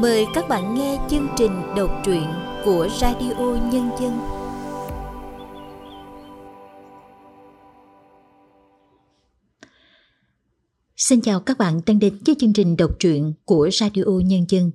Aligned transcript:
Mời 0.00 0.26
các 0.34 0.48
bạn 0.48 0.74
nghe 0.74 0.98
chương 1.10 1.28
trình 1.38 1.50
đọc 1.76 1.90
truyện 2.04 2.24
của 2.64 2.88
Radio 3.00 3.34
Nhân 3.72 3.90
dân. 4.00 4.18
Xin 10.96 11.20
chào 11.20 11.40
các 11.40 11.58
bạn 11.58 11.80
đang 11.86 11.98
đến 11.98 12.18
với 12.26 12.34
chương 12.38 12.52
trình 12.52 12.76
đọc 12.76 12.90
truyện 12.98 13.32
của 13.44 13.68
Radio 13.72 14.02
Nhân 14.24 14.44
dân. 14.48 14.70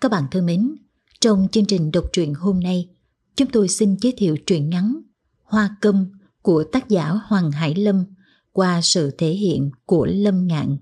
Các 0.00 0.10
bạn 0.10 0.24
thân 0.30 0.46
mến, 0.46 0.76
trong 1.20 1.48
chương 1.52 1.66
trình 1.66 1.90
đọc 1.90 2.04
truyện 2.12 2.34
hôm 2.34 2.60
nay, 2.60 2.88
chúng 3.36 3.48
tôi 3.52 3.68
xin 3.68 3.96
giới 4.00 4.14
thiệu 4.16 4.36
truyện 4.46 4.70
ngắn 4.70 5.00
Hoa 5.42 5.76
Câm 5.80 6.06
của 6.42 6.64
tác 6.72 6.88
giả 6.88 7.10
Hoàng 7.10 7.52
Hải 7.52 7.74
Lâm 7.74 8.04
qua 8.52 8.80
sự 8.82 9.10
thể 9.18 9.30
hiện 9.30 9.70
của 9.84 10.06
Lâm 10.06 10.46
Ngạn. 10.46 10.76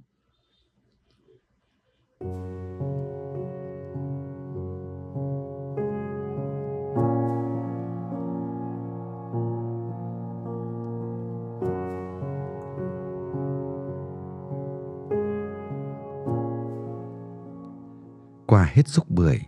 Qua 18.54 18.70
hết 18.72 18.88
dốc 18.88 19.10
bưởi 19.10 19.40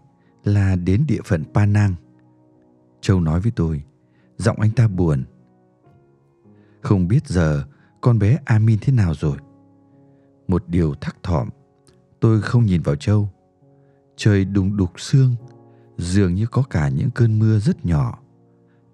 là 0.44 0.76
đến 0.76 1.04
địa 1.08 1.20
phận 1.24 1.44
Pa 1.54 1.66
Nang. 1.66 1.94
Châu 3.00 3.20
nói 3.20 3.40
với 3.40 3.52
tôi, 3.56 3.82
giọng 4.36 4.60
anh 4.60 4.70
ta 4.70 4.88
buồn. 4.88 5.24
Không 6.80 7.08
biết 7.08 7.26
giờ 7.26 7.64
con 8.00 8.18
bé 8.18 8.38
Amin 8.44 8.78
thế 8.80 8.92
nào 8.92 9.14
rồi. 9.14 9.36
Một 10.48 10.68
điều 10.68 10.94
thắc 10.94 11.16
thỏm, 11.22 11.48
tôi 12.20 12.42
không 12.42 12.66
nhìn 12.66 12.82
vào 12.82 12.96
Châu. 12.96 13.28
Trời 14.16 14.44
đùng 14.44 14.76
đục 14.76 14.90
sương, 14.96 15.34
dường 15.96 16.34
như 16.34 16.46
có 16.46 16.62
cả 16.62 16.88
những 16.88 17.10
cơn 17.10 17.38
mưa 17.38 17.58
rất 17.58 17.86
nhỏ. 17.86 18.18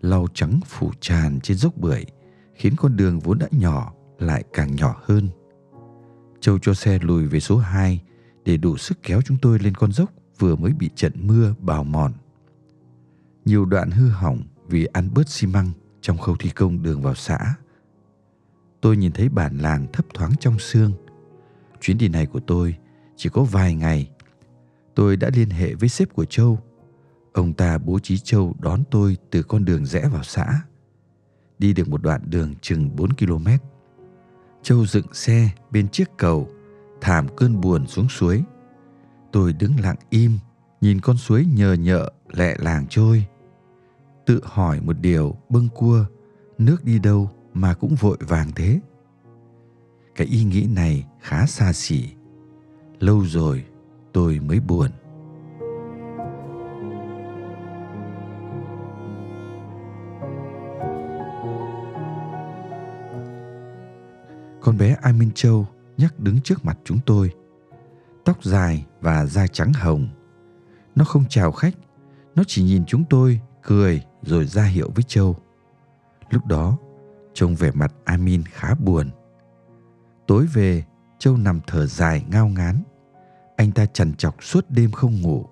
Lau 0.00 0.26
trắng 0.34 0.60
phủ 0.66 0.90
tràn 1.00 1.40
trên 1.40 1.56
dốc 1.56 1.76
bưởi, 1.76 2.04
khiến 2.54 2.74
con 2.76 2.96
đường 2.96 3.18
vốn 3.18 3.38
đã 3.38 3.48
nhỏ 3.50 3.92
lại 4.18 4.44
càng 4.52 4.76
nhỏ 4.76 5.02
hơn. 5.04 5.28
Châu 6.40 6.58
cho 6.58 6.74
xe 6.74 6.98
lùi 7.02 7.26
về 7.26 7.40
số 7.40 7.56
2 7.56 8.02
để 8.44 8.56
đủ 8.56 8.76
sức 8.76 8.98
kéo 9.02 9.22
chúng 9.22 9.36
tôi 9.42 9.58
lên 9.58 9.74
con 9.74 9.92
dốc 9.92 10.12
vừa 10.38 10.56
mới 10.56 10.72
bị 10.72 10.90
trận 10.94 11.12
mưa 11.16 11.54
bào 11.60 11.84
mòn. 11.84 12.12
Nhiều 13.44 13.64
đoạn 13.64 13.90
hư 13.90 14.08
hỏng 14.08 14.42
vì 14.68 14.84
ăn 14.84 15.10
bớt 15.14 15.28
xi 15.28 15.46
măng 15.46 15.70
trong 16.00 16.18
khâu 16.18 16.36
thi 16.38 16.50
công 16.50 16.82
đường 16.82 17.02
vào 17.02 17.14
xã. 17.14 17.54
Tôi 18.80 18.96
nhìn 18.96 19.12
thấy 19.12 19.28
bản 19.28 19.58
làng 19.58 19.86
thấp 19.92 20.06
thoáng 20.14 20.32
trong 20.40 20.58
sương. 20.58 20.92
Chuyến 21.80 21.98
đi 21.98 22.08
này 22.08 22.26
của 22.26 22.40
tôi 22.40 22.76
chỉ 23.16 23.28
có 23.32 23.42
vài 23.42 23.74
ngày. 23.74 24.10
Tôi 24.94 25.16
đã 25.16 25.30
liên 25.34 25.50
hệ 25.50 25.74
với 25.74 25.88
sếp 25.88 26.12
của 26.12 26.24
Châu. 26.24 26.58
Ông 27.32 27.52
ta 27.52 27.78
bố 27.78 27.98
trí 27.98 28.18
Châu 28.18 28.54
đón 28.58 28.82
tôi 28.90 29.16
từ 29.30 29.42
con 29.42 29.64
đường 29.64 29.86
rẽ 29.86 30.08
vào 30.08 30.22
xã. 30.22 30.60
Đi 31.58 31.72
được 31.72 31.88
một 31.88 32.02
đoạn 32.02 32.20
đường 32.26 32.54
chừng 32.60 32.96
4 32.96 33.12
km. 33.12 33.46
Châu 34.62 34.86
dựng 34.86 35.06
xe 35.12 35.50
bên 35.70 35.88
chiếc 35.88 36.08
cầu 36.18 36.48
thảm 37.02 37.26
cơn 37.36 37.60
buồn 37.60 37.86
xuống 37.86 38.08
suối. 38.08 38.42
Tôi 39.32 39.52
đứng 39.52 39.80
lặng 39.80 39.96
im, 40.10 40.38
nhìn 40.80 41.00
con 41.00 41.16
suối 41.16 41.46
nhờ 41.54 41.72
nhợ 41.72 42.10
lẹ 42.32 42.56
làng 42.58 42.86
trôi. 42.90 43.26
Tự 44.26 44.40
hỏi 44.44 44.80
một 44.80 44.96
điều 45.00 45.36
bâng 45.48 45.68
cua, 45.74 46.04
nước 46.58 46.84
đi 46.84 46.98
đâu 46.98 47.30
mà 47.54 47.74
cũng 47.74 47.94
vội 47.94 48.16
vàng 48.20 48.50
thế. 48.56 48.80
Cái 50.14 50.26
ý 50.26 50.44
nghĩ 50.44 50.68
này 50.74 51.06
khá 51.20 51.46
xa 51.46 51.72
xỉ. 51.72 52.08
Lâu 53.00 53.24
rồi 53.26 53.64
tôi 54.12 54.38
mới 54.38 54.60
buồn. 54.60 54.90
Con 64.60 64.78
bé 64.78 64.96
ai 65.02 65.12
Minh 65.12 65.30
Châu 65.34 65.66
nhắc 65.96 66.20
đứng 66.20 66.40
trước 66.40 66.64
mặt 66.64 66.78
chúng 66.84 66.98
tôi. 67.06 67.30
Tóc 68.24 68.44
dài 68.44 68.86
và 69.00 69.26
da 69.26 69.46
trắng 69.46 69.72
hồng. 69.72 70.08
Nó 70.94 71.04
không 71.04 71.24
chào 71.28 71.52
khách, 71.52 71.74
nó 72.34 72.42
chỉ 72.46 72.62
nhìn 72.62 72.84
chúng 72.86 73.04
tôi, 73.10 73.40
cười 73.62 74.02
rồi 74.22 74.46
ra 74.46 74.64
hiệu 74.64 74.90
với 74.94 75.02
Châu. 75.02 75.36
Lúc 76.30 76.46
đó, 76.46 76.78
trông 77.34 77.54
vẻ 77.54 77.70
mặt 77.74 77.94
Amin 78.04 78.42
khá 78.42 78.74
buồn. 78.74 79.10
Tối 80.26 80.46
về, 80.54 80.84
Châu 81.18 81.36
nằm 81.36 81.60
thở 81.66 81.86
dài 81.86 82.24
ngao 82.30 82.48
ngán. 82.48 82.82
Anh 83.56 83.72
ta 83.72 83.86
chằn 83.86 84.14
chọc 84.14 84.44
suốt 84.44 84.66
đêm 84.70 84.90
không 84.90 85.20
ngủ. 85.20 85.46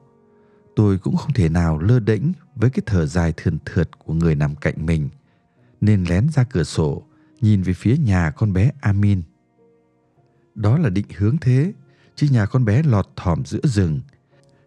Tôi 0.77 0.99
cũng 0.99 1.17
không 1.17 1.33
thể 1.33 1.49
nào 1.49 1.79
lơ 1.79 2.01
đễnh 2.01 2.23
với 2.57 2.71
cái 2.71 2.83
thở 2.87 3.07
dài 3.07 3.33
thườn 3.37 3.59
thượt 3.65 3.99
của 3.99 4.13
người 4.13 4.35
nằm 4.35 4.57
cạnh 4.57 4.87
mình, 4.87 5.09
nên 5.81 6.05
lén 6.05 6.29
ra 6.29 6.45
cửa 6.45 6.65
sổ, 6.65 7.03
nhìn 7.41 7.63
về 7.63 7.73
phía 7.73 7.97
nhà 7.97 8.31
con 8.31 8.53
bé 8.53 8.71
Amin 8.81 9.23
đó 10.61 10.79
là 10.79 10.91
định 10.91 11.07
hướng 11.17 11.37
thế, 11.39 11.73
chứ 12.15 12.29
nhà 12.31 12.47
con 12.47 12.65
bé 12.65 12.83
lọt 12.83 13.09
thỏm 13.17 13.45
giữa 13.45 13.61
rừng, 13.65 14.01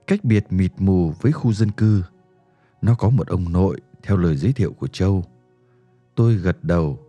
cách 0.08 0.24
biệt 0.24 0.46
mịt 0.50 0.72
mù 0.78 1.14
với 1.22 1.32
khu 1.32 1.54
dân 1.54 1.72
cư. 1.72 2.04
Nó 2.82 2.96
có 2.96 3.10
một 3.10 3.28
ông 3.28 3.52
nội, 3.52 3.82
theo 4.04 4.18
lời 4.18 4.38
giới 4.38 4.54
thiệu 4.54 4.74
của 4.74 4.88
Châu. 4.88 5.24
Tôi 6.16 6.36
gật 6.36 6.64
đầu, 6.64 7.00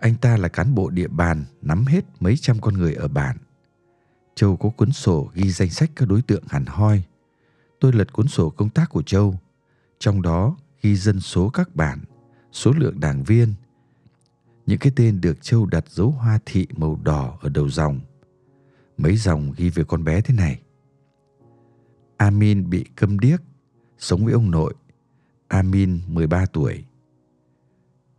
anh 0.00 0.14
ta 0.14 0.36
là 0.36 0.48
cán 0.48 0.74
bộ 0.74 0.90
địa 0.90 1.08
bàn 1.08 1.44
nắm 1.62 1.84
hết 1.84 2.04
mấy 2.20 2.36
trăm 2.36 2.60
con 2.60 2.74
người 2.74 2.94
ở 2.94 3.08
bản. 3.08 3.36
Châu 4.34 4.56
có 4.56 4.68
cuốn 4.68 4.92
sổ 4.92 5.30
ghi 5.34 5.50
danh 5.50 5.70
sách 5.70 5.90
các 5.96 6.08
đối 6.08 6.22
tượng 6.22 6.42
hẳn 6.48 6.64
hoi. 6.66 7.02
Tôi 7.80 7.92
lật 7.92 8.12
cuốn 8.12 8.28
sổ 8.28 8.50
công 8.50 8.70
tác 8.70 8.90
của 8.90 9.02
Châu, 9.02 9.38
trong 9.98 10.22
đó 10.22 10.56
ghi 10.82 10.96
dân 10.96 11.20
số 11.20 11.48
các 11.48 11.76
bản, 11.76 12.00
số 12.52 12.72
lượng 12.76 13.00
đảng 13.00 13.24
viên, 13.24 13.54
những 14.66 14.78
cái 14.78 14.92
tên 14.96 15.20
được 15.20 15.42
Châu 15.42 15.66
đặt 15.66 15.84
dấu 15.90 16.10
hoa 16.10 16.38
thị 16.46 16.66
màu 16.76 17.00
đỏ 17.02 17.38
ở 17.40 17.48
đầu 17.48 17.68
dòng. 17.68 18.00
Mấy 18.98 19.16
dòng 19.16 19.52
ghi 19.56 19.70
về 19.70 19.84
con 19.84 20.04
bé 20.04 20.20
thế 20.20 20.34
này. 20.34 20.60
Amin 22.16 22.70
bị 22.70 22.84
câm 22.96 23.18
điếc, 23.18 23.40
sống 23.98 24.24
với 24.24 24.34
ông 24.34 24.50
nội. 24.50 24.74
Amin 25.48 26.00
13 26.06 26.46
tuổi. 26.46 26.84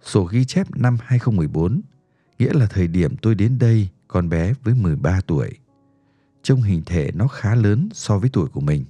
Sổ 0.02 0.24
ghi 0.24 0.46
chép 0.46 0.68
năm 0.76 0.98
2014, 1.02 1.82
nghĩa 2.40 2.54
là 2.54 2.68
thời 2.70 2.88
điểm 2.88 3.18
tôi 3.18 3.36
đến 3.36 3.60
đây 3.60 3.90
con 4.08 4.30
bé 4.30 4.54
với 4.64 4.74
13 4.74 5.22
tuổi. 5.28 5.58
Trông 6.44 6.62
hình 6.62 6.82
thể 6.86 7.12
nó 7.16 7.28
khá 7.28 7.56
lớn 7.56 7.90
so 7.94 8.20
với 8.20 8.30
tuổi 8.34 8.50
của 8.50 8.62
mình. 8.62 8.86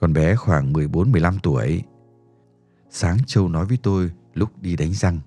Con 0.00 0.12
bé 0.12 0.36
khoảng 0.36 0.72
14-15 0.72 1.38
tuổi. 1.42 1.82
Sáng 2.90 3.18
Châu 3.26 3.48
nói 3.48 3.66
với 3.66 3.78
tôi 3.82 4.10
lúc 4.34 4.62
đi 4.62 4.76
đánh 4.76 4.92
răng. 4.92 5.20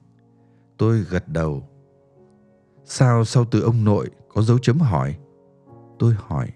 Tôi 0.77 0.99
gật 0.99 1.27
đầu. 1.27 1.69
Sao 2.85 3.25
sau 3.25 3.45
từ 3.45 3.61
ông 3.61 3.83
nội 3.83 4.09
có 4.33 4.41
dấu 4.41 4.59
chấm 4.59 4.79
hỏi? 4.79 5.17
Tôi 5.99 6.15
hỏi. 6.17 6.47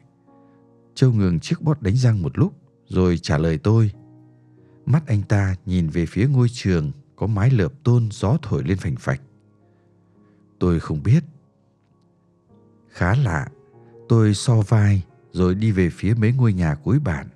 Châu 0.96 1.14
ngừng 1.14 1.40
chiếc 1.40 1.62
bót 1.62 1.82
đánh 1.82 1.96
răng 1.96 2.22
một 2.22 2.38
lúc 2.38 2.54
rồi 2.88 3.18
trả 3.18 3.38
lời 3.38 3.58
tôi. 3.58 3.92
Mắt 4.86 5.04
anh 5.08 5.22
ta 5.24 5.56
nhìn 5.66 5.88
về 5.88 6.06
phía 6.06 6.28
ngôi 6.28 6.48
trường 6.52 6.92
có 7.16 7.28
mái 7.28 7.50
lợp 7.50 7.74
tôn 7.84 8.10
gió 8.12 8.38
thổi 8.42 8.64
lên 8.64 8.78
phành 8.78 8.96
phạch. 8.96 9.22
Tôi 10.60 10.80
không 10.80 11.04
biết. 11.04 11.24
Khá 12.90 13.16
lạ, 13.16 13.48
tôi 14.10 14.34
so 14.34 14.62
vai 14.62 15.04
rồi 15.32 15.56
đi 15.56 15.72
về 15.72 15.90
phía 15.90 16.14
mấy 16.14 16.34
ngôi 16.34 16.54
nhà 16.54 16.76
cuối 16.76 17.00
bản. 17.00 17.28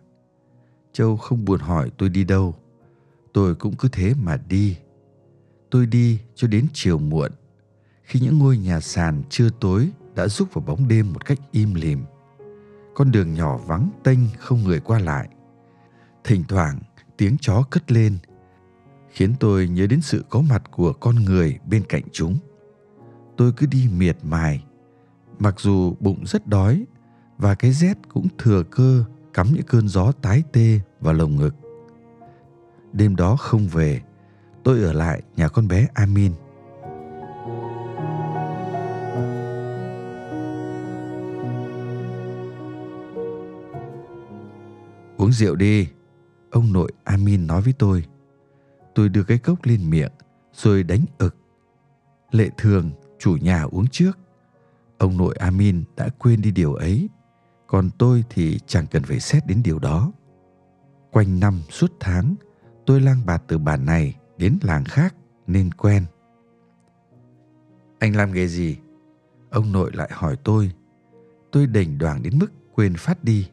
Châu 0.94 1.18
không 1.18 1.46
buồn 1.46 1.60
hỏi 1.60 1.92
tôi 1.98 2.10
đi 2.10 2.24
đâu. 2.24 2.56
Tôi 3.34 3.56
cũng 3.56 3.76
cứ 3.76 3.90
thế 3.92 4.14
mà 4.24 4.38
đi. 4.50 4.78
Tôi 5.70 5.86
đi 5.86 6.20
cho 6.36 6.48
đến 6.48 6.68
chiều 6.74 6.98
muộn, 6.98 7.32
khi 8.04 8.20
những 8.20 8.40
ngôi 8.40 8.58
nhà 8.58 8.80
sàn 8.80 9.24
chưa 9.30 9.50
tối 9.60 9.90
đã 10.16 10.28
rút 10.28 10.54
vào 10.54 10.64
bóng 10.68 10.88
đêm 10.88 11.14
một 11.14 11.26
cách 11.26 11.40
im 11.52 11.74
lìm. 11.74 12.04
Con 12.96 13.12
đường 13.12 13.34
nhỏ 13.34 13.58
vắng 13.58 13.90
tênh 14.04 14.20
không 14.38 14.64
người 14.64 14.80
qua 14.80 15.00
lại. 15.00 15.30
Thỉnh 16.24 16.44
thoảng 16.48 16.80
tiếng 17.18 17.38
chó 17.42 17.64
cất 17.70 17.92
lên 17.92 18.18
khiến 19.10 19.34
tôi 19.40 19.68
nhớ 19.68 19.88
đến 19.88 20.02
sự 20.02 20.26
có 20.30 20.42
mặt 20.42 20.64
của 20.72 20.94
con 20.94 21.16
người 21.16 21.60
bên 21.70 21.84
cạnh 21.90 22.04
chúng. 22.12 22.38
Tôi 23.38 23.52
cứ 23.58 23.66
đi 23.66 23.90
miệt 23.98 24.18
mài, 24.24 24.64
mặc 25.40 25.60
dù 25.60 25.96
bụng 26.00 26.26
rất 26.26 26.48
đói 26.48 26.86
và 27.38 27.56
cái 27.56 27.72
rét 27.72 27.98
cũng 28.14 28.28
thừa 28.38 28.64
cơ 28.64 29.04
cắm 29.34 29.48
những 29.54 29.66
cơn 29.66 29.88
gió 29.88 30.12
tái 30.12 30.44
tê 30.54 30.80
vào 31.00 31.14
lồng 31.14 31.36
ngực. 31.36 31.56
Đêm 32.94 33.16
đó 33.16 33.36
không 33.36 33.68
về, 33.68 34.02
tôi 34.64 34.84
ở 34.84 34.94
lại 34.94 35.22
nhà 35.36 35.48
con 35.48 35.68
bé 35.68 35.88
Amin. 35.94 36.32
Uống 45.26 45.32
rượu 45.32 45.56
đi, 45.56 45.88
ông 46.52 46.74
nội 46.74 46.92
Amin 47.04 47.48
nói 47.48 47.62
với 47.62 47.74
tôi. 47.74 48.06
Tôi 48.96 49.10
đưa 49.10 49.24
cái 49.24 49.38
cốc 49.38 49.60
lên 49.64 49.90
miệng 49.90 50.12
rồi 50.54 50.84
đánh 50.84 51.06
ực. 51.18 51.36
Lệ 52.32 52.50
thường 52.58 52.92
chủ 53.20 53.38
nhà 53.42 53.64
uống 53.64 53.88
trước. 53.88 54.20
Ông 54.98 55.18
nội 55.18 55.36
Amin 55.36 55.84
đã 55.96 56.10
quên 56.20 56.42
đi 56.42 56.52
điều 56.52 56.74
ấy. 56.74 57.10
còn 57.68 57.90
tôi 57.98 58.24
thì 58.30 58.60
chẳng 58.68 58.88
cần 58.88 59.04
phải 59.04 59.20
xét 59.20 59.48
đến 59.48 59.62
điều 59.64 59.80
đó 59.80 60.12
quanh 61.12 61.40
năm 61.40 61.62
suốt 61.70 61.92
tháng 62.00 62.36
tôi 62.86 63.02
lang 63.02 63.26
bạt 63.26 63.44
từ 63.48 63.58
bản 63.58 63.86
này 63.86 64.16
đến 64.38 64.58
làng 64.62 64.84
khác 64.84 65.16
nên 65.48 65.72
quen 65.72 66.06
anh 68.00 68.16
làm 68.16 68.34
nghề 68.34 68.48
gì 68.48 68.78
ông 69.50 69.72
nội 69.72 69.92
lại 69.94 70.10
hỏi 70.14 70.38
tôi 70.44 70.72
tôi 71.52 71.68
đỉnh 71.68 71.98
đoàn 71.98 72.24
đến 72.24 72.40
mức 72.40 72.52
quên 72.76 72.94
phát 72.98 73.24
đi 73.24 73.50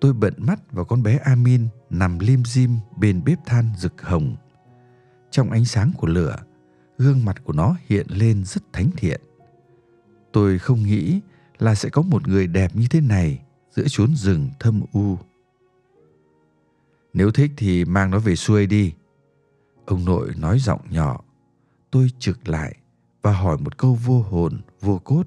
tôi 0.00 0.12
bận 0.12 0.34
mắt 0.36 0.72
vào 0.72 0.84
con 0.84 1.02
bé 1.02 1.16
amin 1.16 1.68
nằm 1.90 2.18
lim 2.18 2.44
dim 2.44 2.76
bên 2.96 3.24
bếp 3.24 3.38
than 3.46 3.70
rực 3.78 4.02
hồng. 4.02 4.36
Trong 5.30 5.50
ánh 5.50 5.64
sáng 5.64 5.92
của 5.96 6.06
lửa, 6.06 6.36
gương 6.98 7.24
mặt 7.24 7.44
của 7.44 7.52
nó 7.52 7.76
hiện 7.86 8.06
lên 8.08 8.44
rất 8.44 8.62
thánh 8.72 8.90
thiện. 8.96 9.20
Tôi 10.32 10.58
không 10.58 10.82
nghĩ 10.82 11.20
là 11.58 11.74
sẽ 11.74 11.88
có 11.88 12.02
một 12.02 12.28
người 12.28 12.46
đẹp 12.46 12.76
như 12.76 12.86
thế 12.90 13.00
này 13.00 13.42
giữa 13.70 13.84
chốn 13.88 14.14
rừng 14.16 14.50
thâm 14.60 14.82
u. 14.92 15.18
Nếu 17.12 17.30
thích 17.30 17.52
thì 17.56 17.84
mang 17.84 18.10
nó 18.10 18.18
về 18.18 18.36
xuôi 18.36 18.66
đi. 18.66 18.94
Ông 19.86 20.04
nội 20.04 20.34
nói 20.38 20.58
giọng 20.58 20.80
nhỏ. 20.90 21.24
Tôi 21.90 22.08
trực 22.18 22.48
lại 22.48 22.76
và 23.22 23.32
hỏi 23.32 23.56
một 23.58 23.78
câu 23.78 23.94
vô 23.94 24.22
hồn, 24.22 24.60
vô 24.80 24.98
cốt. 25.04 25.26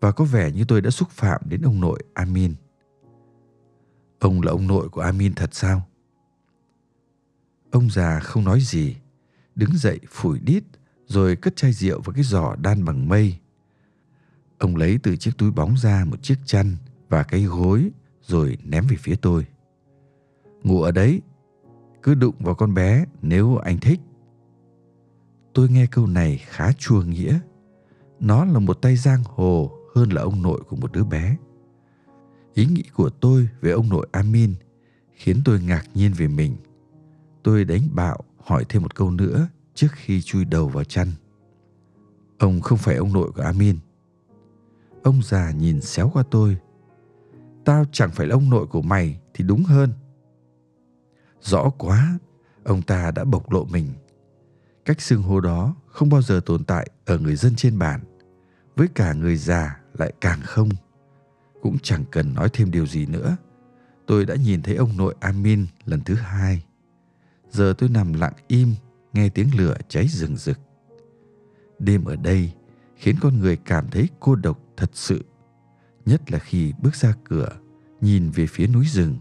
Và 0.00 0.12
có 0.12 0.24
vẻ 0.24 0.50
như 0.52 0.64
tôi 0.68 0.80
đã 0.80 0.90
xúc 0.90 1.08
phạm 1.10 1.40
đến 1.44 1.62
ông 1.62 1.80
nội 1.80 2.02
amin 2.14 2.54
ông 4.20 4.42
là 4.42 4.52
ông 4.52 4.66
nội 4.66 4.88
của 4.88 5.00
amin 5.00 5.34
thật 5.34 5.54
sao? 5.54 5.86
Ông 7.70 7.90
già 7.90 8.20
không 8.20 8.44
nói 8.44 8.60
gì, 8.60 8.96
đứng 9.54 9.70
dậy 9.74 10.00
phủi 10.08 10.38
đít, 10.40 10.64
rồi 11.06 11.36
cất 11.36 11.56
chai 11.56 11.72
rượu 11.72 12.00
vào 12.00 12.14
cái 12.14 12.24
giỏ 12.24 12.56
đan 12.62 12.84
bằng 12.84 13.08
mây. 13.08 13.38
Ông 14.58 14.76
lấy 14.76 14.98
từ 15.02 15.16
chiếc 15.16 15.30
túi 15.38 15.50
bóng 15.50 15.76
ra 15.76 16.04
một 16.04 16.22
chiếc 16.22 16.38
chăn 16.44 16.76
và 17.08 17.22
cái 17.22 17.44
gối, 17.44 17.90
rồi 18.22 18.58
ném 18.64 18.86
về 18.86 18.96
phía 18.96 19.14
tôi. 19.16 19.46
Ngủ 20.62 20.82
ở 20.82 20.90
đấy, 20.90 21.20
cứ 22.02 22.14
đụng 22.14 22.34
vào 22.38 22.54
con 22.54 22.74
bé 22.74 23.04
nếu 23.22 23.56
anh 23.56 23.78
thích. 23.80 24.00
Tôi 25.54 25.68
nghe 25.68 25.86
câu 25.86 26.06
này 26.06 26.38
khá 26.46 26.72
chua 26.72 27.02
nghĩa. 27.02 27.38
Nó 28.20 28.44
là 28.44 28.58
một 28.58 28.74
tay 28.74 28.96
giang 28.96 29.22
hồ 29.24 29.70
hơn 29.94 30.08
là 30.08 30.22
ông 30.22 30.42
nội 30.42 30.62
của 30.68 30.76
một 30.76 30.92
đứa 30.92 31.04
bé 31.04 31.36
ý 32.54 32.66
nghĩ 32.66 32.82
của 32.94 33.10
tôi 33.10 33.48
về 33.60 33.70
ông 33.70 33.88
nội 33.88 34.06
amin 34.12 34.54
khiến 35.12 35.40
tôi 35.44 35.60
ngạc 35.60 35.84
nhiên 35.94 36.12
về 36.12 36.28
mình. 36.28 36.56
Tôi 37.42 37.64
đánh 37.64 37.82
bạo, 37.92 38.18
hỏi 38.38 38.64
thêm 38.68 38.82
một 38.82 38.94
câu 38.94 39.10
nữa 39.10 39.48
trước 39.74 39.88
khi 39.92 40.22
chui 40.22 40.44
đầu 40.44 40.68
vào 40.68 40.84
chăn. 40.84 41.08
Ông 42.38 42.60
không 42.60 42.78
phải 42.78 42.96
ông 42.96 43.12
nội 43.12 43.32
của 43.32 43.42
amin. 43.42 43.78
Ông 45.02 45.22
già 45.22 45.50
nhìn 45.50 45.80
xéo 45.80 46.10
qua 46.12 46.22
tôi. 46.30 46.56
Tao 47.64 47.84
chẳng 47.92 48.10
phải 48.10 48.26
là 48.26 48.34
ông 48.34 48.50
nội 48.50 48.66
của 48.66 48.82
mày 48.82 49.20
thì 49.34 49.44
đúng 49.44 49.64
hơn. 49.64 49.92
Rõ 51.40 51.70
quá, 51.78 52.18
ông 52.64 52.82
ta 52.82 53.10
đã 53.10 53.24
bộc 53.24 53.52
lộ 53.52 53.64
mình. 53.64 53.86
Cách 54.84 55.00
xưng 55.00 55.22
hô 55.22 55.40
đó 55.40 55.74
không 55.86 56.08
bao 56.08 56.22
giờ 56.22 56.40
tồn 56.46 56.64
tại 56.64 56.90
ở 57.04 57.18
người 57.18 57.36
dân 57.36 57.56
trên 57.56 57.78
bản 57.78 58.00
với 58.76 58.88
cả 58.94 59.12
người 59.12 59.36
già 59.36 59.80
lại 59.98 60.12
càng 60.20 60.40
không 60.42 60.68
cũng 61.62 61.78
chẳng 61.82 62.04
cần 62.10 62.34
nói 62.34 62.48
thêm 62.52 62.70
điều 62.70 62.86
gì 62.86 63.06
nữa. 63.06 63.36
Tôi 64.06 64.26
đã 64.26 64.34
nhìn 64.34 64.62
thấy 64.62 64.76
ông 64.76 64.96
nội 64.96 65.14
amin 65.20 65.66
lần 65.84 66.00
thứ 66.00 66.14
hai. 66.14 66.64
Giờ 67.50 67.74
tôi 67.78 67.88
nằm 67.88 68.12
lặng 68.12 68.32
im, 68.48 68.74
nghe 69.12 69.28
tiếng 69.28 69.48
lửa 69.56 69.76
cháy 69.88 70.08
rừng 70.08 70.36
rực. 70.36 70.58
Đêm 71.78 72.04
ở 72.04 72.16
đây 72.16 72.52
khiến 72.96 73.16
con 73.20 73.38
người 73.38 73.56
cảm 73.56 73.88
thấy 73.90 74.08
cô 74.20 74.34
độc 74.34 74.60
thật 74.76 74.90
sự, 74.94 75.24
nhất 76.06 76.30
là 76.30 76.38
khi 76.38 76.72
bước 76.82 76.94
ra 76.94 77.14
cửa, 77.24 77.48
nhìn 78.00 78.30
về 78.30 78.46
phía 78.46 78.66
núi 78.66 78.86
rừng. 78.86 79.16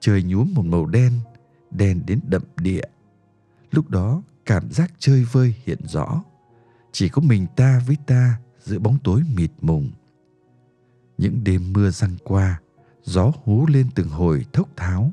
Trời 0.00 0.22
nhuốm 0.22 0.54
một 0.54 0.64
màu 0.64 0.86
đen 0.86 1.12
đen 1.70 2.02
đến 2.06 2.20
đậm 2.28 2.42
địa 2.56 2.82
lúc 3.70 3.90
đó, 3.90 4.22
cảm 4.46 4.70
giác 4.70 4.92
chơi 4.98 5.24
vơi 5.24 5.54
hiện 5.64 5.78
rõ. 5.84 6.22
Chỉ 6.92 7.08
có 7.08 7.22
mình 7.22 7.46
ta 7.56 7.82
với 7.86 7.96
ta 8.06 8.40
giữa 8.60 8.78
bóng 8.78 8.98
tối 9.04 9.22
mịt 9.36 9.50
mùng 9.60 9.90
những 11.18 11.44
đêm 11.44 11.72
mưa 11.72 11.90
răng 11.90 12.16
qua, 12.24 12.60
gió 13.02 13.32
hú 13.44 13.66
lên 13.66 13.86
từng 13.94 14.08
hồi 14.08 14.46
thốc 14.52 14.68
tháo 14.76 15.12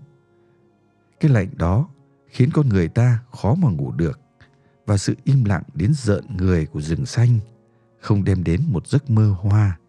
cái 1.20 1.32
lạnh 1.32 1.50
đó 1.54 1.90
khiến 2.28 2.50
con 2.54 2.70
người 2.70 2.88
ta 2.88 3.20
khó 3.32 3.56
mà 3.56 3.70
ngủ 3.70 3.92
được 3.92 4.20
và 4.86 4.98
sự 4.98 5.16
im 5.24 5.46
lặng 5.46 5.64
đến 5.74 5.94
rợn 5.94 6.26
người 6.38 6.66
của 6.66 6.82
rừng 6.82 7.06
xanh 7.06 7.40
không 8.00 8.24
đem 8.24 8.44
đến 8.44 8.62
một 8.68 8.88
giấc 8.88 9.10
mơ 9.10 9.36
hoa 9.40 9.80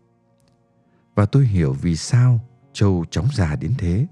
và 1.15 1.27
tôi 1.27 1.47
hiểu 1.47 1.73
vì 1.73 1.97
sao 1.97 2.41
châu 2.73 3.05
chóng 3.11 3.29
già 3.35 3.57
đến 3.57 3.75
thế 3.79 4.07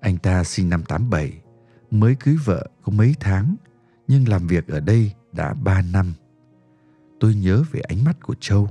anh 0.00 0.18
ta 0.18 0.44
sinh 0.44 0.68
năm 0.68 0.84
87 0.84 1.40
mới 1.90 2.14
cưới 2.14 2.36
vợ 2.44 2.66
có 2.82 2.92
mấy 2.92 3.14
tháng, 3.20 3.56
nhưng 4.08 4.28
làm 4.28 4.46
việc 4.46 4.68
ở 4.68 4.80
đây 4.80 5.12
đã 5.32 5.54
ba 5.54 5.82
năm. 5.82 6.12
Tôi 7.20 7.34
nhớ 7.34 7.62
về 7.70 7.80
ánh 7.80 8.04
mắt 8.04 8.16
của 8.22 8.34
Châu. 8.40 8.68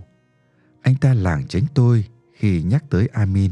Anh 0.81 0.95
ta 0.95 1.13
lảng 1.13 1.48
tránh 1.48 1.63
tôi 1.74 2.06
khi 2.35 2.63
nhắc 2.63 2.83
tới 2.89 3.07
Amin. 3.07 3.51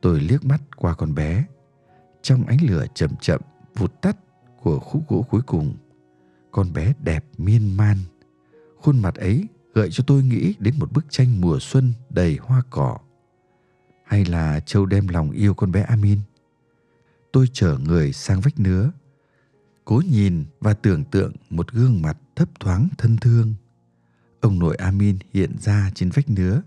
Tôi 0.00 0.20
liếc 0.20 0.44
mắt 0.44 0.76
qua 0.76 0.94
con 0.94 1.14
bé. 1.14 1.44
Trong 2.22 2.44
ánh 2.46 2.58
lửa 2.62 2.86
chậm 2.94 3.10
chậm 3.20 3.40
vụt 3.74 4.00
tắt 4.02 4.16
của 4.62 4.78
khúc 4.78 5.08
gỗ 5.08 5.26
cuối 5.30 5.42
cùng, 5.46 5.74
con 6.50 6.72
bé 6.72 6.92
đẹp 7.02 7.24
miên 7.38 7.76
man. 7.76 7.96
Khuôn 8.76 9.02
mặt 9.02 9.14
ấy 9.14 9.48
gợi 9.74 9.88
cho 9.92 10.04
tôi 10.06 10.22
nghĩ 10.22 10.54
đến 10.58 10.74
một 10.78 10.92
bức 10.92 11.04
tranh 11.10 11.40
mùa 11.40 11.58
xuân 11.60 11.92
đầy 12.10 12.38
hoa 12.42 12.62
cỏ. 12.70 12.98
Hay 14.04 14.24
là 14.24 14.60
Châu 14.60 14.86
đem 14.86 15.08
lòng 15.08 15.30
yêu 15.30 15.54
con 15.54 15.72
bé 15.72 15.82
Amin? 15.82 16.18
Tôi 17.32 17.46
trở 17.52 17.78
người 17.78 18.12
sang 18.12 18.40
vách 18.40 18.60
nứa 18.60 18.90
cố 19.90 20.02
nhìn 20.10 20.44
và 20.60 20.74
tưởng 20.74 21.04
tượng 21.04 21.32
một 21.50 21.72
gương 21.72 22.02
mặt 22.02 22.18
thấp 22.36 22.48
thoáng 22.60 22.88
thân 22.98 23.16
thương. 23.16 23.54
Ông 24.40 24.58
nội 24.58 24.76
Amin 24.76 25.18
hiện 25.32 25.56
ra 25.58 25.90
trên 25.94 26.10
vách 26.10 26.30
nứa, 26.30 26.62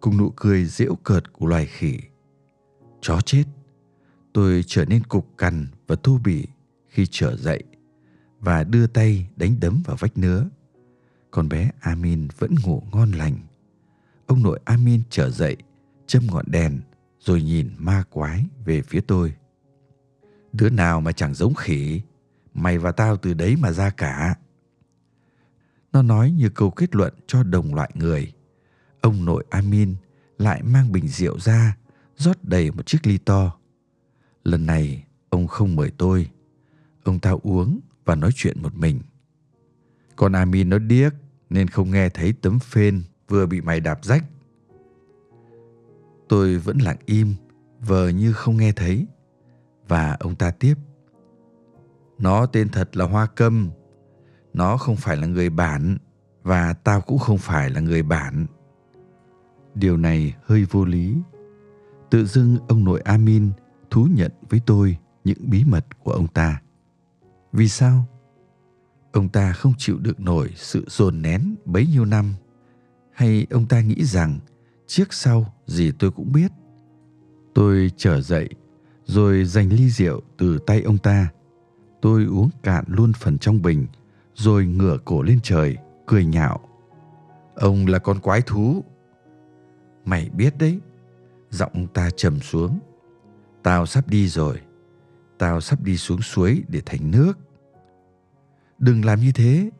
cùng 0.00 0.16
nụ 0.16 0.30
cười 0.36 0.64
giễu 0.64 0.94
cợt 0.94 1.32
của 1.32 1.46
loài 1.46 1.66
khỉ. 1.66 1.98
Chó 3.00 3.20
chết, 3.20 3.44
tôi 4.32 4.64
trở 4.66 4.84
nên 4.84 5.04
cục 5.04 5.38
cằn 5.38 5.66
và 5.86 5.96
thô 6.02 6.18
bỉ 6.24 6.46
khi 6.88 7.06
trở 7.10 7.36
dậy 7.36 7.64
và 8.40 8.64
đưa 8.64 8.86
tay 8.86 9.28
đánh 9.36 9.56
đấm 9.60 9.82
vào 9.84 9.96
vách 10.00 10.18
nứa. 10.18 10.48
Con 11.30 11.48
bé 11.48 11.70
Amin 11.80 12.28
vẫn 12.38 12.54
ngủ 12.64 12.82
ngon 12.92 13.12
lành. 13.12 13.38
Ông 14.26 14.42
nội 14.42 14.60
Amin 14.64 15.02
trở 15.10 15.30
dậy, 15.30 15.56
châm 16.06 16.26
ngọn 16.26 16.44
đèn 16.48 16.80
rồi 17.20 17.42
nhìn 17.42 17.70
ma 17.78 18.04
quái 18.10 18.44
về 18.64 18.82
phía 18.82 19.00
tôi. 19.00 19.34
Đứa 20.52 20.70
nào 20.70 21.00
mà 21.00 21.12
chẳng 21.12 21.34
giống 21.34 21.54
khỉ, 21.54 22.00
mày 22.54 22.78
và 22.78 22.92
tao 22.92 23.16
từ 23.16 23.34
đấy 23.34 23.56
mà 23.56 23.72
ra 23.72 23.90
cả 23.90 24.36
nó 25.92 26.02
nói 26.02 26.30
như 26.30 26.48
câu 26.48 26.70
kết 26.70 26.94
luận 26.94 27.14
cho 27.26 27.42
đồng 27.42 27.74
loại 27.74 27.90
người 27.94 28.32
ông 29.08 29.24
nội 29.24 29.44
amin 29.50 29.94
lại 30.38 30.62
mang 30.62 30.92
bình 30.92 31.08
rượu 31.08 31.38
ra, 31.38 31.76
rót 32.16 32.44
đầy 32.44 32.70
một 32.70 32.86
chiếc 32.86 33.06
ly 33.06 33.18
to. 33.18 33.58
Lần 34.44 34.66
này, 34.66 35.04
ông 35.28 35.46
không 35.46 35.76
mời 35.76 35.90
tôi. 35.98 36.30
Ông 37.04 37.18
ta 37.18 37.34
uống 37.42 37.80
và 38.04 38.14
nói 38.14 38.30
chuyện 38.34 38.62
một 38.62 38.74
mình. 38.74 39.00
Con 40.16 40.32
amin 40.32 40.70
nó 40.70 40.78
điếc 40.78 41.12
nên 41.50 41.68
không 41.68 41.90
nghe 41.90 42.08
thấy 42.08 42.32
tấm 42.32 42.58
phên 42.58 43.02
vừa 43.28 43.46
bị 43.46 43.60
mày 43.60 43.80
đạp 43.80 44.04
rách. 44.04 44.24
Tôi 46.28 46.58
vẫn 46.58 46.78
lặng 46.78 46.98
im, 47.06 47.34
vờ 47.80 48.08
như 48.08 48.32
không 48.32 48.56
nghe 48.56 48.72
thấy. 48.72 49.06
Và 49.88 50.16
ông 50.20 50.34
ta 50.34 50.50
tiếp. 50.50 50.74
Nó 52.18 52.46
tên 52.46 52.68
thật 52.68 52.96
là 52.96 53.04
Hoa 53.04 53.26
Câm. 53.26 53.70
Nó 54.52 54.76
không 54.76 54.96
phải 54.96 55.16
là 55.16 55.26
người 55.26 55.50
bản 55.50 55.98
và 56.42 56.72
tao 56.72 57.00
cũng 57.00 57.18
không 57.18 57.38
phải 57.38 57.70
là 57.70 57.80
người 57.80 58.02
bản. 58.02 58.46
Điều 59.74 59.96
này 59.96 60.34
hơi 60.44 60.64
vô 60.70 60.84
lý. 60.84 61.16
Tự 62.10 62.26
dưng 62.26 62.56
ông 62.68 62.84
nội 62.84 63.00
Amin 63.00 63.50
thú 63.90 64.08
nhận 64.10 64.32
với 64.50 64.60
tôi 64.66 64.96
những 65.24 65.38
bí 65.50 65.64
mật 65.64 65.86
của 66.04 66.12
ông 66.12 66.26
ta. 66.26 66.62
Vì 67.52 67.68
sao? 67.68 68.04
Ông 69.12 69.28
ta 69.28 69.52
không 69.52 69.72
chịu 69.78 69.98
được 69.98 70.20
nổi 70.20 70.50
sự 70.56 70.84
dồn 70.88 71.22
nén 71.22 71.54
bấy 71.64 71.86
nhiêu 71.86 72.04
năm 72.04 72.34
hay 73.12 73.46
ông 73.50 73.66
ta 73.66 73.80
nghĩ 73.80 74.04
rằng 74.04 74.38
trước 74.86 75.12
sau 75.12 75.54
gì 75.66 75.92
tôi 75.98 76.10
cũng 76.10 76.32
biết. 76.32 76.52
Tôi 77.54 77.90
trở 77.96 78.20
dậy 78.20 78.48
rồi 79.04 79.44
giành 79.44 79.72
ly 79.72 79.90
rượu 79.90 80.20
từ 80.36 80.58
tay 80.66 80.82
ông 80.82 80.98
ta 80.98 81.28
Tôi 82.00 82.24
uống 82.24 82.50
cạn 82.62 82.84
luôn 82.88 83.12
phần 83.12 83.38
trong 83.38 83.62
bình, 83.62 83.86
rồi 84.34 84.66
ngửa 84.66 84.98
cổ 85.04 85.22
lên 85.22 85.40
trời, 85.42 85.76
cười 86.06 86.24
nhạo. 86.24 86.60
Ông 87.54 87.86
là 87.86 87.98
con 87.98 88.20
quái 88.20 88.42
thú. 88.42 88.84
Mày 90.08 90.28
biết 90.28 90.58
đấy. 90.58 90.80
Giọng 91.50 91.86
ta 91.94 92.10
trầm 92.16 92.40
xuống. 92.40 92.78
Tao 93.62 93.86
sắp 93.86 94.08
đi 94.08 94.28
rồi. 94.28 94.60
Tao 95.38 95.60
sắp 95.60 95.82
đi 95.82 95.96
xuống 95.96 96.22
suối 96.22 96.64
để 96.68 96.82
thành 96.86 97.10
nước. 97.10 97.32
Đừng 98.78 99.04
làm 99.04 99.20
như 99.20 99.32
thế. 99.34 99.70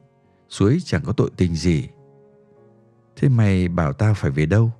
Suối 0.49 0.79
chẳng 0.85 1.03
có 1.05 1.13
tội 1.13 1.31
tình 1.37 1.55
gì. 1.55 1.89
Thế 3.17 3.29
mày 3.29 3.69
bảo 3.69 3.93
tao 3.93 4.15
phải 4.15 4.31
về 4.31 4.47
đâu? 4.47 4.73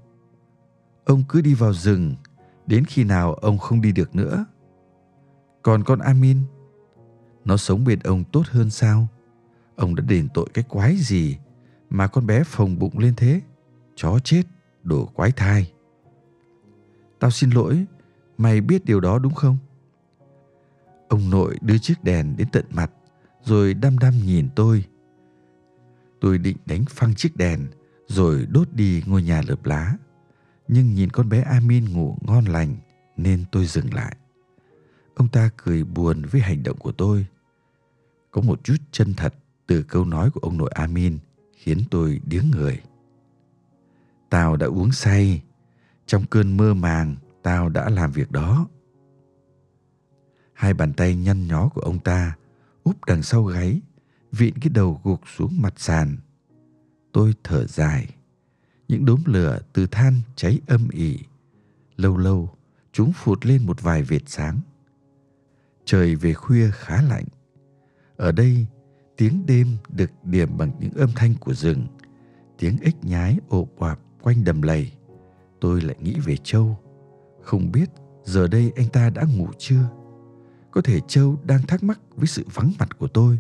Ông 1.05 1.25
cứ 1.29 1.41
đi 1.41 1.55
vào 1.55 1.73
rừng, 1.73 2.15
đến 2.67 2.85
khi 2.85 3.05
nào 3.05 3.35
ông 3.35 3.59
không 3.59 3.81
đi 3.81 3.93
được 3.93 4.17
nữa. 4.17 4.45
Còn 5.63 5.85
con 5.85 5.99
Amin, 5.99 6.39
nó 7.45 7.57
sống 7.57 7.85
bên 7.85 7.99
ông 7.99 8.25
tốt 8.33 8.43
hơn 8.47 8.71
sao? 8.71 9.07
Ông 9.77 9.95
đã 9.95 10.05
đền 10.09 10.29
tội 10.35 10.47
cái 10.55 10.65
quái 10.69 10.97
gì 10.97 11.39
mà 11.91 12.07
con 12.07 12.27
bé 12.27 12.45
phồng 12.45 12.79
bụng 12.79 12.99
lên 12.99 13.15
thế? 13.17 13.41
Chó 13.97 14.19
chết, 14.25 14.43
đồ 14.89 15.07
quái 15.07 15.33
thai. 15.33 15.73
Tao 17.19 17.31
xin 17.31 17.51
lỗi, 17.51 17.85
mày 18.39 18.61
biết 18.61 18.85
điều 18.85 19.01
đó 19.01 19.19
đúng 19.19 19.35
không? 19.35 19.59
Ông 21.09 21.31
nội 21.31 21.59
đưa 21.61 21.79
chiếc 21.79 22.05
đèn 22.05 22.37
đến 22.37 22.49
tận 22.53 22.65
mặt, 22.71 22.91
rồi 23.45 23.75
đăm 23.75 23.99
đăm 23.99 24.15
nhìn 24.27 24.49
tôi. 24.57 24.85
Tôi 26.21 26.39
định 26.39 26.57
đánh 26.67 26.85
phăng 26.89 27.15
chiếc 27.15 27.37
đèn, 27.37 27.67
rồi 28.07 28.47
đốt 28.51 28.69
đi 28.73 29.03
ngôi 29.07 29.23
nhà 29.23 29.43
lợp 29.49 29.67
lá. 29.67 29.97
Nhưng 30.69 30.95
nhìn 30.95 31.11
con 31.11 31.29
bé 31.29 31.41
Amin 31.41 31.93
ngủ 31.93 32.17
ngon 32.21 32.45
lành, 32.45 32.77
nên 33.17 33.45
tôi 33.53 33.67
dừng 33.67 33.95
lại. 33.95 34.17
Ông 35.15 35.29
ta 35.29 35.51
cười 35.57 35.85
buồn 35.85 36.23
với 36.31 36.41
hành 36.41 36.63
động 36.63 36.77
của 36.79 36.93
tôi. 36.93 37.27
Có 38.31 38.41
một 38.41 38.65
chút 38.65 38.77
chân 38.93 39.15
thật 39.15 39.35
từ 39.67 39.83
câu 39.83 40.05
nói 40.05 40.31
của 40.31 40.41
ông 40.41 40.59
nội 40.59 40.71
Amin 40.75 41.19
khiến 41.57 41.79
tôi 41.91 42.21
điếng 42.25 42.51
người. 42.51 42.81
Tao 44.31 44.57
đã 44.57 44.67
uống 44.67 44.93
say, 44.93 45.43
trong 46.07 46.27
cơn 46.27 46.57
mơ 46.57 46.75
màng 46.75 47.17
tao 47.43 47.69
đã 47.69 47.89
làm 47.89 48.13
việc 48.13 48.31
đó. 48.31 48.69
Hai 50.53 50.75
bàn 50.75 50.93
tay 50.93 51.17
nhăn 51.17 51.47
nhó 51.47 51.69
của 51.69 51.81
ông 51.81 51.99
ta 51.99 52.37
úp 52.83 53.05
đằng 53.05 53.23
sau 53.23 53.45
gáy, 53.45 53.81
vịn 54.33 54.59
cái 54.59 54.71
đầu 54.71 55.01
gục 55.05 55.21
xuống 55.37 55.63
mặt 55.63 55.75
sàn. 55.77 56.17
Tôi 57.13 57.35
thở 57.45 57.67
dài. 57.67 58.15
Những 58.89 59.05
đốm 59.05 59.23
lửa 59.25 59.59
từ 59.73 59.87
than 59.87 60.21
cháy 60.37 60.61
âm 60.67 60.89
ỉ. 60.89 61.19
Lâu 61.97 62.17
lâu, 62.17 62.51
chúng 62.93 63.13
phụt 63.13 63.47
lên 63.47 63.67
một 63.67 63.83
vài 63.83 64.03
vệt 64.03 64.23
sáng. 64.27 64.61
Trời 65.85 66.15
về 66.15 66.35
khuya 66.35 66.71
khá 66.71 67.03
lạnh. 67.03 67.25
Ở 68.17 68.33
đây, 68.33 68.67
tiếng 69.17 69.47
đêm 69.47 69.77
được 69.89 70.11
điểm 70.25 70.59
bằng 70.59 70.73
những 70.81 70.93
âm 70.93 71.11
thanh 71.17 71.35
của 71.41 71.55
rừng, 71.55 71.87
tiếng 72.59 72.77
ếch 72.83 73.05
nhái 73.05 73.39
ộp 73.49 73.69
oạp 73.79 73.99
quanh 74.29 74.45
đầm 74.45 74.63
lầy. 74.63 74.93
Tôi 75.61 75.81
lại 75.81 75.97
nghĩ 76.01 76.15
về 76.25 76.37
Châu. 76.37 76.79
Không 77.43 77.73
biết 77.73 77.91
giờ 78.25 78.49
đây 78.49 78.73
anh 78.77 78.89
ta 78.89 79.11
đã 79.11 79.25
ngủ 79.37 79.49
chưa? 79.59 79.91
Có 80.71 80.81
thể 80.81 81.01
Châu 81.09 81.37
đang 81.45 81.67
thắc 81.67 81.83
mắc 81.83 82.01
với 82.17 82.27
sự 82.27 82.45
vắng 82.55 82.73
mặt 82.79 82.99
của 82.99 83.09
tôi. 83.09 83.39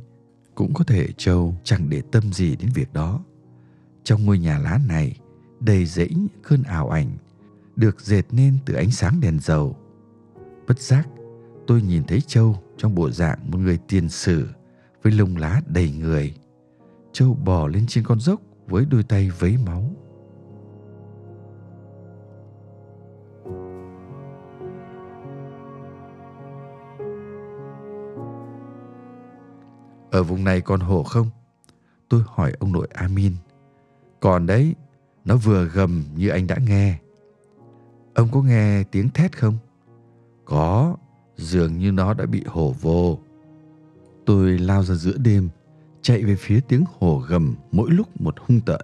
Cũng 0.54 0.74
có 0.74 0.84
thể 0.84 1.08
Châu 1.16 1.54
chẳng 1.64 1.90
để 1.90 2.02
tâm 2.12 2.32
gì 2.32 2.56
đến 2.56 2.70
việc 2.74 2.92
đó. 2.92 3.24
Trong 4.04 4.24
ngôi 4.24 4.38
nhà 4.38 4.58
lá 4.58 4.78
này, 4.88 5.16
đầy 5.60 5.86
rẫy 5.86 6.08
những 6.08 6.42
cơn 6.42 6.62
ảo 6.62 6.88
ảnh, 6.88 7.10
được 7.76 8.00
dệt 8.00 8.22
nên 8.30 8.58
từ 8.66 8.74
ánh 8.74 8.90
sáng 8.90 9.20
đèn 9.20 9.38
dầu. 9.40 9.76
Bất 10.68 10.80
giác, 10.80 11.08
tôi 11.66 11.82
nhìn 11.82 12.04
thấy 12.04 12.20
Châu 12.20 12.62
trong 12.76 12.94
bộ 12.94 13.10
dạng 13.10 13.50
một 13.50 13.58
người 13.58 13.78
tiền 13.88 14.08
sử 14.08 14.48
với 15.02 15.12
lông 15.12 15.36
lá 15.36 15.62
đầy 15.66 15.90
người. 15.90 16.34
Châu 17.12 17.34
bò 17.34 17.66
lên 17.66 17.86
trên 17.88 18.04
con 18.04 18.20
dốc 18.20 18.40
với 18.66 18.84
đôi 18.84 19.02
tay 19.02 19.30
vấy 19.30 19.56
máu. 19.66 19.90
Ở 30.10 30.22
vùng 30.22 30.44
này 30.44 30.60
còn 30.60 30.80
hổ 30.80 31.02
không? 31.02 31.30
Tôi 32.08 32.22
hỏi 32.26 32.52
ông 32.58 32.72
nội 32.72 32.88
Amin. 32.94 33.32
Còn 34.20 34.46
đấy, 34.46 34.74
nó 35.24 35.36
vừa 35.36 35.64
gầm 35.64 36.04
như 36.16 36.28
anh 36.28 36.46
đã 36.46 36.56
nghe. 36.66 36.98
Ông 38.14 38.28
có 38.32 38.42
nghe 38.42 38.82
tiếng 38.82 39.08
thét 39.08 39.38
không? 39.38 39.58
Có, 40.44 40.96
dường 41.36 41.78
như 41.78 41.92
nó 41.92 42.14
đã 42.14 42.26
bị 42.26 42.44
hổ 42.46 42.74
vô. 42.80 43.18
Tôi 44.26 44.58
lao 44.58 44.82
ra 44.82 44.94
giữa 44.94 45.16
đêm, 45.18 45.48
chạy 46.02 46.24
về 46.24 46.36
phía 46.36 46.60
tiếng 46.68 46.84
hổ 46.98 47.22
gầm 47.28 47.54
mỗi 47.72 47.90
lúc 47.90 48.20
một 48.20 48.34
hung 48.40 48.60
tợn. 48.60 48.80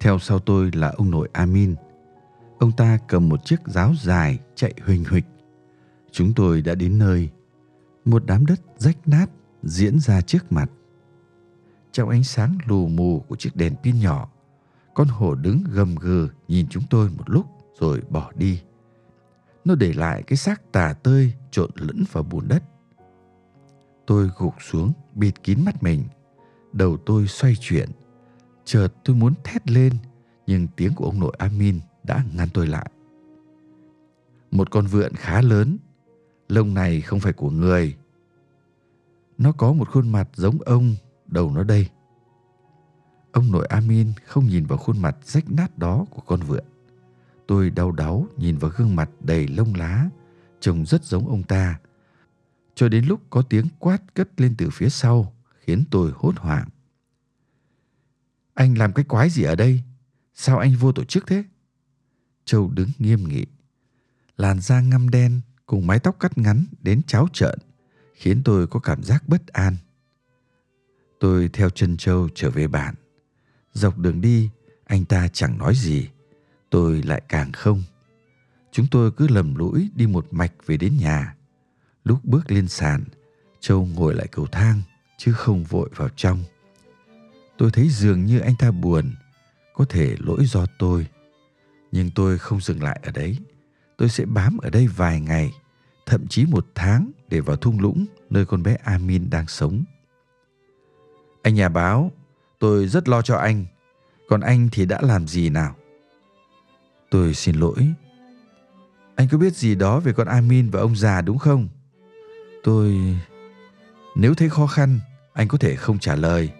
Theo 0.00 0.18
sau 0.18 0.38
tôi 0.38 0.70
là 0.74 0.88
ông 0.88 1.10
nội 1.10 1.28
Amin. 1.32 1.74
Ông 2.58 2.72
ta 2.72 2.98
cầm 3.08 3.28
một 3.28 3.44
chiếc 3.44 3.60
giáo 3.66 3.92
dài 4.02 4.38
chạy 4.54 4.74
huỳnh 4.86 5.04
huỳnh. 5.04 5.24
Chúng 6.12 6.32
tôi 6.34 6.62
đã 6.62 6.74
đến 6.74 6.98
nơi. 6.98 7.30
Một 8.04 8.22
đám 8.26 8.46
đất 8.46 8.60
rách 8.78 9.08
nát 9.08 9.26
diễn 9.62 10.00
ra 10.00 10.20
trước 10.20 10.52
mặt. 10.52 10.70
Trong 11.92 12.08
ánh 12.08 12.24
sáng 12.24 12.58
lù 12.66 12.88
mù 12.88 13.20
của 13.28 13.36
chiếc 13.36 13.56
đèn 13.56 13.74
pin 13.82 14.00
nhỏ, 14.00 14.28
con 14.94 15.08
hổ 15.08 15.34
đứng 15.34 15.64
gầm 15.72 15.94
gừ 15.94 16.28
nhìn 16.48 16.66
chúng 16.70 16.82
tôi 16.90 17.10
một 17.10 17.24
lúc 17.26 17.46
rồi 17.80 18.02
bỏ 18.10 18.32
đi. 18.36 18.62
Nó 19.64 19.74
để 19.74 19.92
lại 19.92 20.22
cái 20.22 20.36
xác 20.36 20.72
tà 20.72 20.94
tơi 21.02 21.32
trộn 21.50 21.70
lẫn 21.74 22.04
vào 22.12 22.24
bùn 22.24 22.48
đất. 22.48 22.62
Tôi 24.06 24.30
gục 24.38 24.54
xuống 24.62 24.92
bịt 25.14 25.42
kín 25.42 25.64
mắt 25.64 25.82
mình. 25.82 26.04
Đầu 26.72 26.96
tôi 26.96 27.26
xoay 27.26 27.56
chuyển. 27.60 27.88
Chợt 28.64 28.88
tôi 29.04 29.16
muốn 29.16 29.34
thét 29.44 29.70
lên 29.70 29.92
nhưng 30.46 30.68
tiếng 30.76 30.94
của 30.94 31.04
ông 31.04 31.20
nội 31.20 31.32
Amin 31.38 31.80
đã 32.04 32.24
ngăn 32.34 32.48
tôi 32.54 32.66
lại. 32.66 32.90
Một 34.50 34.70
con 34.70 34.86
vượn 34.86 35.12
khá 35.14 35.42
lớn, 35.42 35.78
lông 36.48 36.74
này 36.74 37.00
không 37.00 37.20
phải 37.20 37.32
của 37.32 37.50
người. 37.50 37.96
Nó 39.42 39.52
có 39.52 39.72
một 39.72 39.88
khuôn 39.90 40.08
mặt 40.08 40.28
giống 40.34 40.60
ông, 40.60 40.96
đầu 41.26 41.52
nó 41.52 41.64
đây. 41.64 41.88
Ông 43.32 43.52
nội 43.52 43.66
Amin 43.66 44.12
không 44.26 44.46
nhìn 44.46 44.66
vào 44.66 44.78
khuôn 44.78 45.02
mặt 45.02 45.16
rách 45.22 45.50
nát 45.50 45.78
đó 45.78 46.06
của 46.10 46.22
con 46.26 46.40
vượn. 46.40 46.64
Tôi 47.46 47.70
đau 47.70 47.92
đáu 47.92 48.26
nhìn 48.36 48.58
vào 48.58 48.70
gương 48.76 48.96
mặt 48.96 49.10
đầy 49.20 49.48
lông 49.48 49.74
lá, 49.74 50.08
trông 50.60 50.86
rất 50.86 51.04
giống 51.04 51.28
ông 51.28 51.42
ta. 51.42 51.80
Cho 52.74 52.88
đến 52.88 53.04
lúc 53.04 53.20
có 53.30 53.42
tiếng 53.42 53.66
quát 53.78 54.14
cất 54.14 54.40
lên 54.40 54.54
từ 54.58 54.70
phía 54.70 54.88
sau, 54.88 55.34
khiến 55.60 55.84
tôi 55.90 56.12
hốt 56.14 56.38
hoảng. 56.38 56.68
Anh 58.54 58.78
làm 58.78 58.92
cái 58.92 59.04
quái 59.04 59.30
gì 59.30 59.42
ở 59.42 59.54
đây? 59.54 59.82
Sao 60.34 60.58
anh 60.58 60.76
vô 60.76 60.92
tổ 60.92 61.04
chức 61.04 61.26
thế? 61.26 61.44
Châu 62.44 62.70
đứng 62.70 62.88
nghiêm 62.98 63.28
nghị. 63.28 63.46
Làn 64.36 64.60
da 64.60 64.80
ngăm 64.80 65.08
đen 65.08 65.40
cùng 65.66 65.86
mái 65.86 65.98
tóc 65.98 66.16
cắt 66.20 66.38
ngắn 66.38 66.64
đến 66.82 67.02
cháo 67.06 67.28
trợn, 67.32 67.58
khiến 68.22 68.42
tôi 68.44 68.66
có 68.66 68.80
cảm 68.80 69.02
giác 69.02 69.28
bất 69.28 69.46
an. 69.46 69.76
Tôi 71.20 71.50
theo 71.52 71.70
chân 71.70 71.96
Châu 71.96 72.28
trở 72.34 72.50
về 72.50 72.68
bản. 72.68 72.94
Dọc 73.72 73.98
đường 73.98 74.20
đi, 74.20 74.50
anh 74.84 75.04
ta 75.04 75.28
chẳng 75.28 75.58
nói 75.58 75.74
gì, 75.74 76.08
tôi 76.70 77.02
lại 77.02 77.22
càng 77.28 77.52
không. 77.52 77.82
Chúng 78.72 78.86
tôi 78.90 79.12
cứ 79.12 79.28
lầm 79.28 79.54
lũi 79.54 79.90
đi 79.94 80.06
một 80.06 80.26
mạch 80.30 80.52
về 80.66 80.76
đến 80.76 80.96
nhà. 81.00 81.36
Lúc 82.04 82.24
bước 82.24 82.50
lên 82.50 82.68
sàn, 82.68 83.04
Châu 83.60 83.86
ngồi 83.86 84.14
lại 84.14 84.26
cầu 84.26 84.46
thang, 84.46 84.82
chứ 85.18 85.32
không 85.32 85.64
vội 85.64 85.90
vào 85.96 86.08
trong. 86.16 86.44
Tôi 87.58 87.70
thấy 87.70 87.88
dường 87.88 88.24
như 88.24 88.38
anh 88.38 88.54
ta 88.58 88.70
buồn, 88.70 89.14
có 89.74 89.84
thể 89.84 90.16
lỗi 90.18 90.46
do 90.46 90.66
tôi. 90.78 91.06
Nhưng 91.92 92.10
tôi 92.10 92.38
không 92.38 92.60
dừng 92.60 92.82
lại 92.82 93.00
ở 93.02 93.10
đấy. 93.10 93.38
Tôi 93.96 94.08
sẽ 94.08 94.24
bám 94.24 94.58
ở 94.58 94.70
đây 94.70 94.86
vài 94.86 95.20
ngày, 95.20 95.52
thậm 96.06 96.26
chí 96.28 96.46
một 96.46 96.66
tháng 96.74 97.10
để 97.28 97.40
vào 97.40 97.56
thung 97.56 97.80
lũng 97.80 98.06
nơi 98.30 98.44
con 98.44 98.62
bé 98.62 98.76
Amin 98.84 99.30
đang 99.30 99.48
sống. 99.48 99.84
Anh 101.42 101.54
nhà 101.54 101.68
báo, 101.68 102.10
Tôi 102.62 102.88
rất 102.88 103.08
lo 103.08 103.22
cho 103.22 103.36
anh. 103.36 103.64
Còn 104.28 104.40
anh 104.40 104.68
thì 104.72 104.86
đã 104.86 104.98
làm 105.02 105.28
gì 105.28 105.48
nào? 105.48 105.76
Tôi 107.10 107.34
xin 107.34 107.56
lỗi. 107.56 107.92
Anh 109.16 109.28
có 109.30 109.38
biết 109.38 109.56
gì 109.56 109.74
đó 109.74 110.00
về 110.00 110.12
con 110.12 110.26
Amin 110.26 110.70
và 110.70 110.80
ông 110.80 110.96
già 110.96 111.20
đúng 111.20 111.38
không? 111.38 111.68
Tôi... 112.62 113.16
Nếu 114.16 114.34
thấy 114.34 114.50
khó 114.50 114.66
khăn, 114.66 115.00
anh 115.32 115.48
có 115.48 115.58
thể 115.58 115.76
không 115.76 115.98
trả 115.98 116.16
lời. 116.16 116.52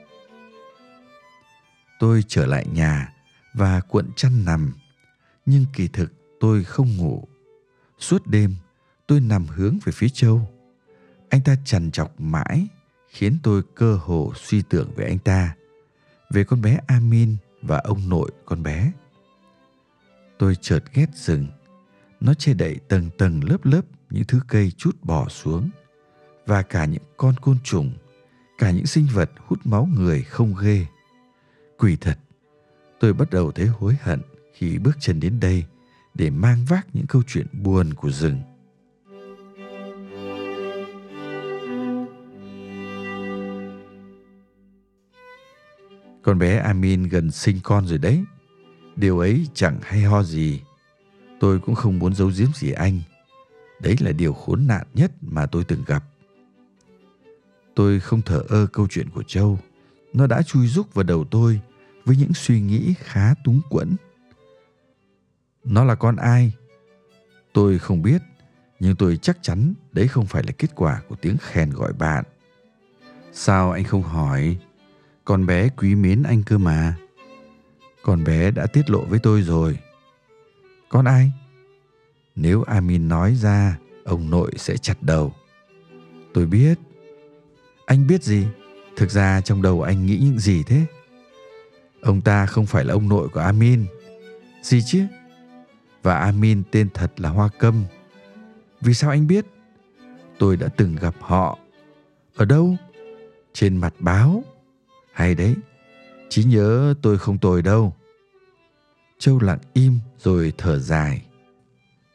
Tôi 2.01 2.25
trở 2.29 2.47
lại 2.47 2.67
nhà 2.73 3.13
và 3.55 3.81
cuộn 3.81 4.07
chăn 4.17 4.45
nằm. 4.45 4.73
Nhưng 5.47 5.65
kỳ 5.73 5.89
thực 5.89 6.13
tôi 6.41 6.65
không 6.65 6.97
ngủ. 6.97 7.29
Suốt 7.99 8.27
đêm, 8.27 8.55
tôi 9.13 9.21
nằm 9.21 9.47
hướng 9.47 9.79
về 9.85 9.93
phía 9.93 10.09
châu. 10.09 10.49
Anh 11.29 11.41
ta 11.41 11.57
trằn 11.65 11.91
trọc 11.91 12.21
mãi, 12.21 12.67
khiến 13.09 13.39
tôi 13.43 13.63
cơ 13.75 13.97
hồ 13.97 14.33
suy 14.37 14.63
tưởng 14.63 14.93
về 14.97 15.05
anh 15.05 15.19
ta 15.19 15.57
về 16.31 16.45
con 16.45 16.63
bé 16.63 16.81
Amin 16.87 17.37
và 17.63 17.79
ông 17.79 18.09
nội 18.09 18.31
con 18.45 18.63
bé. 18.63 18.93
Tôi 20.39 20.57
chợt 20.61 20.85
ghét 20.95 21.07
rừng. 21.15 21.47
Nó 22.21 22.35
che 22.35 22.55
đậy 22.55 22.77
tầng 22.89 23.11
tầng 23.19 23.45
lớp 23.45 23.65
lớp 23.65 23.81
những 24.11 24.25
thứ 24.25 24.41
cây 24.49 24.73
chút 24.77 24.97
bỏ 25.03 25.29
xuống 25.29 25.71
và 26.47 26.63
cả 26.63 26.85
những 26.85 27.03
con 27.17 27.35
côn 27.41 27.57
trùng, 27.65 27.93
cả 28.59 28.71
những 28.71 28.87
sinh 28.87 29.07
vật 29.13 29.31
hút 29.47 29.59
máu 29.65 29.89
người 29.95 30.23
không 30.23 30.55
ghê. 30.63 30.87
Quỷ 31.79 31.97
thật, 32.01 32.19
tôi 33.01 33.13
bắt 33.13 33.31
đầu 33.31 33.53
thấy 33.53 33.67
hối 33.67 33.97
hận 34.03 34.21
khi 34.55 34.79
bước 34.79 34.97
chân 35.01 35.21
đến 35.21 35.41
đây 35.41 35.65
để 36.15 36.31
mang 36.31 36.65
vác 36.65 36.87
những 36.93 37.07
câu 37.07 37.23
chuyện 37.27 37.47
buồn 37.53 37.95
của 37.95 38.11
rừng. 38.11 38.43
Con 46.23 46.39
bé 46.39 46.57
Amin 46.57 47.03
gần 47.03 47.31
sinh 47.31 47.61
con 47.63 47.87
rồi 47.87 47.99
đấy. 47.99 48.25
Điều 48.97 49.19
ấy 49.19 49.47
chẳng 49.55 49.79
hay 49.83 50.03
ho 50.03 50.23
gì. 50.23 50.61
Tôi 51.41 51.59
cũng 51.59 51.75
không 51.75 51.99
muốn 51.99 52.15
giấu 52.15 52.31
giếm 52.37 52.49
gì 52.55 52.73
anh. 52.73 53.01
Đấy 53.81 53.97
là 54.01 54.13
điều 54.13 54.33
khốn 54.33 54.67
nạn 54.67 54.87
nhất 54.95 55.13
mà 55.21 55.47
tôi 55.47 55.65
từng 55.65 55.83
gặp. 55.87 56.05
Tôi 57.75 58.01
không 58.01 58.23
thở 58.23 58.43
ơ 58.49 58.67
câu 58.73 58.87
chuyện 58.91 59.11
của 59.11 59.23
Châu. 59.23 59.59
Nó 60.13 60.27
đã 60.27 60.43
chui 60.43 60.67
rúc 60.67 60.95
vào 60.95 61.03
đầu 61.03 61.25
tôi 61.31 61.61
với 62.05 62.17
những 62.17 62.35
suy 62.35 62.61
nghĩ 62.61 62.95
khá 62.99 63.35
túng 63.45 63.61
quẫn. 63.71 63.97
Nó 65.65 65.85
là 65.85 65.95
con 65.95 66.17
ai? 66.17 66.53
Tôi 67.53 67.79
không 67.79 68.03
biết, 68.03 68.23
nhưng 68.81 68.97
tôi 68.97 69.17
chắc 69.17 69.39
chắn 69.43 69.75
đấy 69.93 70.09
không 70.09 70.27
phải 70.27 70.43
là 70.43 70.53
kết 70.59 70.71
quả 70.75 71.03
của 71.09 71.17
tiếng 71.17 71.37
khen 71.41 71.71
gọi 71.71 71.93
bạn. 71.93 72.25
Sao 73.33 73.73
anh 73.73 73.85
không 73.85 74.03
hỏi? 74.03 74.59
Con 75.25 75.47
bé 75.47 75.69
quý 75.69 75.95
mến 75.95 76.23
anh 76.23 76.43
cơ 76.43 76.59
mà. 76.59 76.95
Con 78.03 78.25
bé 78.25 78.51
đã 78.51 78.67
tiết 78.67 78.91
lộ 78.91 79.05
với 79.05 79.19
tôi 79.19 79.43
rồi. 79.43 79.79
Con 80.89 81.05
ai? 81.05 81.33
Nếu 82.37 82.63
Amin 82.63 83.09
nói 83.09 83.35
ra, 83.35 83.79
ông 84.05 84.31
nội 84.31 84.53
sẽ 84.57 84.77
chặt 84.77 85.03
đầu. 85.03 85.33
Tôi 86.35 86.47
biết. 86.47 86.79
Anh 87.87 88.07
biết 88.07 88.23
gì? 88.23 88.47
Thực 88.97 89.11
ra 89.11 89.41
trong 89.41 89.63
đầu 89.63 89.83
anh 89.83 90.07
nghĩ 90.07 90.19
những 90.23 90.39
gì 90.39 90.63
thế? 90.63 90.87
Ông 92.03 92.21
ta 92.21 92.47
không 92.47 92.67
phải 92.67 92.85
là 92.85 92.95
ông 92.95 93.09
nội 93.09 93.29
của 93.29 93.41
Amin. 93.41 93.85
Gì 94.63 94.83
chứ? 94.87 95.07
Và 96.03 96.19
Amin 96.19 96.63
tên 96.71 96.89
thật 96.95 97.21
là 97.21 97.29
Hoa 97.29 97.49
Câm. 97.59 97.85
Vì 98.81 98.95
sao 98.95 99.11
anh 99.11 99.27
biết? 99.27 99.47
Tôi 100.39 100.57
đã 100.57 100.69
từng 100.77 100.97
gặp 100.97 101.15
họ. 101.21 101.59
Ở 102.37 102.45
đâu? 102.45 102.77
Trên 103.53 103.77
mặt 103.77 103.95
báo. 103.99 104.45
Hay 105.13 105.35
đấy, 105.35 105.57
trí 106.29 106.45
nhớ 106.45 106.95
tôi 107.03 107.19
không 107.19 107.39
tồi 107.39 107.63
đâu. 107.63 107.95
Châu 109.19 109.39
lặng 109.41 109.59
im 109.73 109.99
rồi 110.19 110.53
thở 110.59 110.79
dài. 110.79 111.27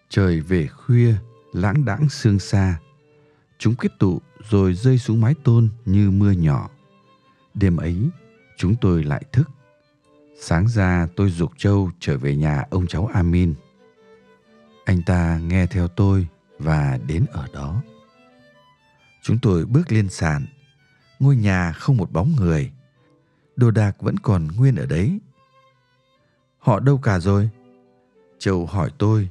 Trời 0.10 0.42
về 0.42 0.68
khuya, 0.68 1.14
lãng 1.54 1.86
đãng 1.86 2.10
sương 2.10 2.40
xa. 2.40 2.80
Chúng 3.60 3.76
kết 3.76 3.92
tụ 4.00 4.22
rồi 4.50 4.74
rơi 4.74 4.98
xuống 4.98 5.22
mái 5.22 5.34
tôn 5.44 5.70
như 5.86 6.12
mưa 6.12 6.32
nhỏ. 6.32 6.70
Đêm 7.54 7.78
ấy, 7.78 8.10
chúng 8.58 8.76
tôi 8.82 9.04
lại 9.04 9.24
thức. 9.32 9.50
Sáng 10.40 10.68
ra 10.68 11.08
tôi 11.16 11.30
dục 11.30 11.52
Châu 11.58 11.92
trở 12.00 12.18
về 12.18 12.36
nhà 12.36 12.64
ông 12.70 12.88
cháu 12.88 13.10
Amin. 13.14 13.54
Anh 14.86 15.02
ta 15.06 15.40
nghe 15.44 15.68
theo 15.68 15.88
tôi 15.88 16.28
và 16.60 17.00
đến 17.08 17.26
ở 17.32 17.48
đó. 17.54 17.82
Chúng 19.24 19.40
tôi 19.42 19.66
bước 19.66 19.92
lên 19.92 20.10
sàn. 20.10 20.46
Ngôi 21.20 21.36
nhà 21.36 21.72
không 21.72 21.98
một 21.98 22.12
bóng 22.12 22.36
người. 22.36 22.72
Đồ 23.58 23.72
đạc 23.72 23.96
vẫn 24.00 24.20
còn 24.20 24.48
nguyên 24.48 24.76
ở 24.76 24.86
đấy. 24.86 25.20
Họ 26.60 26.80
đâu 26.80 26.98
cả 26.98 27.20
rồi? 27.20 27.50
Châu 28.40 28.66
hỏi 28.66 28.92
tôi, 28.98 29.30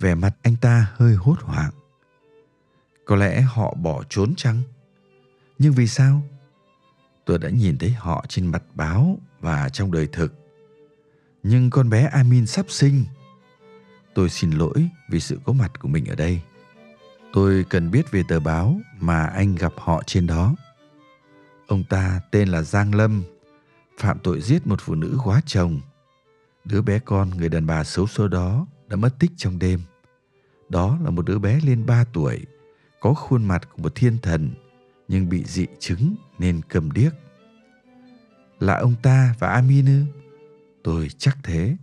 vẻ 0.00 0.14
mặt 0.14 0.36
anh 0.42 0.56
ta 0.56 0.92
hơi 0.94 1.14
hốt 1.14 1.36
hoảng. 1.40 1.72
Có 3.04 3.16
lẽ 3.16 3.40
họ 3.40 3.74
bỏ 3.74 4.02
trốn 4.08 4.34
chăng? 4.36 4.62
Nhưng 5.58 5.72
vì 5.72 5.86
sao? 5.86 6.22
Tôi 7.24 7.38
đã 7.38 7.50
nhìn 7.50 7.78
thấy 7.78 7.90
họ 7.90 8.24
trên 8.28 8.46
mặt 8.46 8.62
báo 8.74 9.18
và 9.40 9.68
trong 9.68 9.92
đời 9.92 10.08
thực. 10.12 10.34
Nhưng 11.42 11.70
con 11.70 11.90
bé 11.90 12.04
Amin 12.12 12.46
sắp 12.46 12.66
sinh. 12.68 13.04
Tôi 14.14 14.28
xin 14.28 14.50
lỗi 14.50 14.88
vì 15.10 15.20
sự 15.20 15.40
có 15.44 15.52
mặt 15.52 15.80
của 15.80 15.88
mình 15.88 16.06
ở 16.06 16.14
đây. 16.14 16.40
Tôi 17.32 17.64
cần 17.70 17.90
biết 17.90 18.10
về 18.10 18.22
tờ 18.28 18.40
báo 18.40 18.80
mà 19.00 19.26
anh 19.26 19.54
gặp 19.54 19.72
họ 19.76 20.02
trên 20.06 20.26
đó. 20.26 20.54
Ông 21.66 21.84
ta 21.84 22.20
tên 22.30 22.48
là 22.48 22.62
Giang 22.62 22.94
Lâm, 22.94 23.22
phạm 23.98 24.18
tội 24.18 24.40
giết 24.40 24.66
một 24.66 24.80
phụ 24.80 24.94
nữ 24.94 25.18
quá 25.24 25.40
chồng. 25.46 25.80
Đứa 26.64 26.82
bé 26.82 26.98
con 26.98 27.30
người 27.30 27.48
đàn 27.48 27.66
bà 27.66 27.84
xấu 27.84 28.06
số 28.06 28.28
đó 28.28 28.66
đã 28.88 28.96
mất 28.96 29.18
tích 29.18 29.30
trong 29.36 29.58
đêm. 29.58 29.80
Đó 30.68 30.98
là 31.04 31.10
một 31.10 31.26
đứa 31.26 31.38
bé 31.38 31.60
lên 31.64 31.86
3 31.86 32.04
tuổi, 32.12 32.46
có 33.00 33.14
khuôn 33.14 33.44
mặt 33.44 33.68
của 33.72 33.82
một 33.82 33.94
thiên 33.94 34.18
thần 34.18 34.50
nhưng 35.08 35.28
bị 35.28 35.44
dị 35.44 35.66
chứng 35.78 36.14
nên 36.38 36.60
cầm 36.68 36.92
điếc. 36.92 37.12
Là 38.60 38.74
ông 38.74 38.94
ta 39.02 39.34
và 39.38 39.48
Amin 39.48 39.86
ư? 39.86 40.02
Tôi 40.82 41.08
chắc 41.18 41.38
thế. 41.42 41.76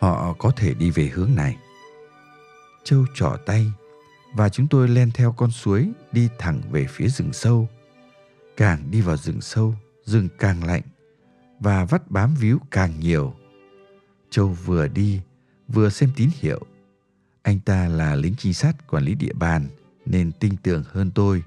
Họ 0.00 0.34
có 0.38 0.50
thể 0.56 0.74
đi 0.74 0.90
về 0.90 1.10
hướng 1.14 1.34
này. 1.34 1.56
Châu 2.84 3.06
trỏ 3.14 3.36
tay 3.46 3.72
và 4.34 4.48
chúng 4.48 4.66
tôi 4.68 4.88
len 4.88 5.10
theo 5.14 5.32
con 5.32 5.50
suối 5.50 5.92
đi 6.12 6.28
thẳng 6.38 6.60
về 6.70 6.86
phía 6.90 7.08
rừng 7.08 7.32
sâu. 7.32 7.68
Càng 8.56 8.90
đi 8.90 9.00
vào 9.00 9.16
rừng 9.16 9.40
sâu, 9.40 9.74
rừng 10.10 10.28
càng 10.38 10.64
lạnh 10.64 10.82
và 11.60 11.84
vắt 11.84 12.10
bám 12.10 12.34
víu 12.34 12.58
càng 12.70 13.00
nhiều. 13.00 13.34
Châu 14.30 14.48
vừa 14.48 14.88
đi, 14.88 15.20
vừa 15.68 15.90
xem 15.90 16.10
tín 16.16 16.30
hiệu. 16.40 16.60
Anh 17.42 17.60
ta 17.60 17.88
là 17.88 18.14
lính 18.14 18.34
trinh 18.38 18.54
sát 18.54 18.88
quản 18.90 19.04
lý 19.04 19.14
địa 19.14 19.32
bàn 19.32 19.66
nên 20.06 20.32
tin 20.32 20.56
tưởng 20.62 20.84
hơn 20.86 21.10
tôi. 21.14 21.42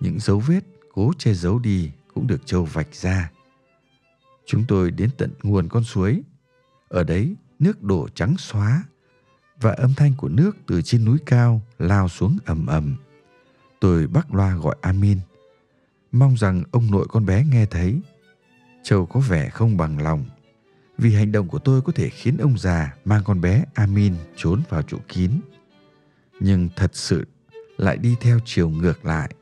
Những 0.00 0.20
dấu 0.20 0.38
vết 0.38 0.60
cố 0.92 1.12
che 1.18 1.34
giấu 1.34 1.58
đi 1.58 1.90
cũng 2.14 2.26
được 2.26 2.46
Châu 2.46 2.64
vạch 2.64 2.94
ra. 2.94 3.30
Chúng 4.46 4.64
tôi 4.68 4.90
đến 4.90 5.10
tận 5.18 5.30
nguồn 5.42 5.68
con 5.68 5.84
suối. 5.84 6.22
Ở 6.88 7.04
đấy, 7.04 7.36
nước 7.58 7.82
đổ 7.82 8.08
trắng 8.14 8.34
xóa 8.38 8.84
và 9.60 9.72
âm 9.72 9.94
thanh 9.94 10.14
của 10.16 10.28
nước 10.28 10.56
từ 10.66 10.82
trên 10.82 11.04
núi 11.04 11.18
cao 11.26 11.62
lao 11.78 12.08
xuống 12.08 12.38
ầm 12.44 12.66
ầm. 12.66 12.96
Tôi 13.80 14.06
bắt 14.06 14.34
loa 14.34 14.54
gọi 14.56 14.76
Amin. 14.80 15.18
Mong 16.12 16.36
rằng 16.36 16.62
ông 16.70 16.90
nội 16.90 17.06
con 17.08 17.26
bé 17.26 17.44
nghe 17.44 17.66
thấy. 17.66 18.00
Châu 18.82 19.06
có 19.06 19.20
vẻ 19.20 19.48
không 19.48 19.76
bằng 19.76 20.02
lòng, 20.02 20.24
vì 20.98 21.14
hành 21.14 21.32
động 21.32 21.48
của 21.48 21.58
tôi 21.58 21.82
có 21.82 21.92
thể 21.92 22.08
khiến 22.08 22.36
ông 22.36 22.58
già 22.58 22.94
mang 23.04 23.22
con 23.24 23.40
bé 23.40 23.64
Amin 23.74 24.14
trốn 24.36 24.62
vào 24.68 24.82
chỗ 24.82 24.98
kín. 25.08 25.30
Nhưng 26.40 26.68
thật 26.76 26.90
sự 26.96 27.26
lại 27.76 27.96
đi 27.96 28.16
theo 28.20 28.38
chiều 28.44 28.70
ngược 28.70 29.04
lại. 29.04 29.34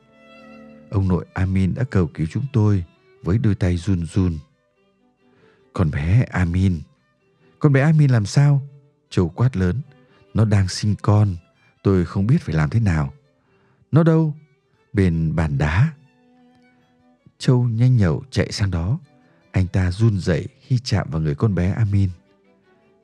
Ông 0.89 1.07
nội 1.07 1.25
Amin 1.33 1.73
đã 1.73 1.83
cầu 1.83 2.07
cứu 2.13 2.27
chúng 2.29 2.45
tôi 2.53 2.83
với 3.23 3.37
đôi 3.37 3.55
tay 3.55 3.77
run 3.77 4.05
run. 4.05 4.37
Con 5.73 5.91
bé 5.91 6.25
Amin. 6.31 6.81
Con 7.59 7.73
bé 7.73 7.81
Amin 7.81 8.09
làm 8.09 8.25
sao? 8.25 8.61
Châu 9.09 9.29
quát 9.29 9.57
lớn. 9.57 9.81
Nó 10.33 10.45
đang 10.45 10.67
sinh 10.67 10.95
con. 11.01 11.35
Tôi 11.83 12.05
không 12.05 12.27
biết 12.27 12.41
phải 12.41 12.55
làm 12.55 12.69
thế 12.69 12.79
nào. 12.79 13.13
Nó 13.91 14.03
đâu? 14.03 14.35
Bên 14.93 15.35
bàn 15.35 15.57
đá. 15.57 15.93
Châu 17.37 17.63
nhanh 17.63 17.97
nhẩu 17.97 18.23
chạy 18.31 18.51
sang 18.51 18.71
đó. 18.71 18.99
Anh 19.51 19.67
ta 19.67 19.91
run 19.91 20.19
rẩy 20.19 20.47
khi 20.61 20.79
chạm 20.83 21.07
vào 21.09 21.21
người 21.21 21.35
con 21.35 21.55
bé 21.55 21.71
Amin. 21.71 22.09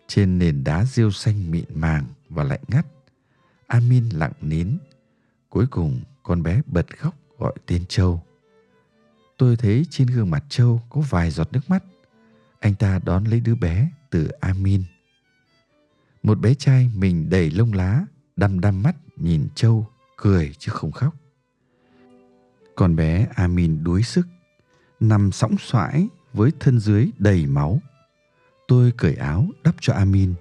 Trên 0.07 0.39
nền 0.39 0.63
đá 0.63 0.85
rêu 0.85 1.11
xanh 1.11 1.51
mịn 1.51 1.65
màng 1.73 2.05
và 2.29 2.43
lạnh 2.43 2.63
ngắt, 2.67 2.85
Amin 3.67 4.09
lặng 4.09 4.33
nín. 4.41 4.77
Cuối 5.49 5.65
cùng 5.67 6.01
con 6.23 6.43
bé 6.43 6.61
bật 6.65 6.97
khóc 6.97 7.15
gọi 7.37 7.53
tên 7.65 7.85
Châu. 7.85 8.23
Tôi 9.37 9.55
thấy 9.55 9.85
trên 9.89 10.07
gương 10.07 10.29
mặt 10.29 10.43
Châu 10.49 10.81
có 10.89 11.01
vài 11.01 11.31
giọt 11.31 11.49
nước 11.51 11.69
mắt. 11.69 11.83
Anh 12.59 12.75
ta 12.75 12.99
đón 13.05 13.23
lấy 13.23 13.39
đứa 13.39 13.55
bé 13.55 13.89
từ 14.09 14.27
Amin. 14.27 14.83
Một 16.23 16.39
bé 16.39 16.53
trai 16.53 16.89
mình 16.95 17.29
đầy 17.29 17.51
lông 17.51 17.73
lá, 17.73 18.05
đăm 18.35 18.59
đăm 18.59 18.83
mắt 18.83 18.95
nhìn 19.17 19.47
Châu, 19.55 19.87
cười 20.17 20.53
chứ 20.59 20.71
không 20.71 20.91
khóc. 20.91 21.15
Con 22.75 22.95
bé 22.95 23.27
Amin 23.35 23.83
đuối 23.83 24.03
sức, 24.03 24.27
nằm 24.99 25.31
sóng 25.31 25.55
xoãi 25.59 26.07
với 26.33 26.51
thân 26.59 26.79
dưới 26.79 27.09
đầy 27.17 27.45
máu. 27.45 27.81
Tôi 28.67 28.91
cởi 28.97 29.15
áo 29.15 29.47
đắp 29.63 29.75
cho 29.81 29.93
Amin. 29.93 30.33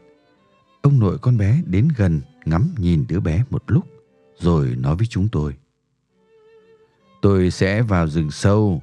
Ông 0.82 0.98
nội 0.98 1.18
con 1.18 1.38
bé 1.38 1.62
đến 1.66 1.88
gần 1.96 2.20
ngắm 2.44 2.74
nhìn 2.78 3.04
đứa 3.08 3.20
bé 3.20 3.44
một 3.50 3.62
lúc 3.66 3.86
rồi 4.38 4.76
nói 4.78 4.96
với 4.96 5.06
chúng 5.06 5.28
tôi. 5.28 5.56
Tôi 7.22 7.50
sẽ 7.50 7.82
vào 7.82 8.08
rừng 8.08 8.30
sâu. 8.30 8.82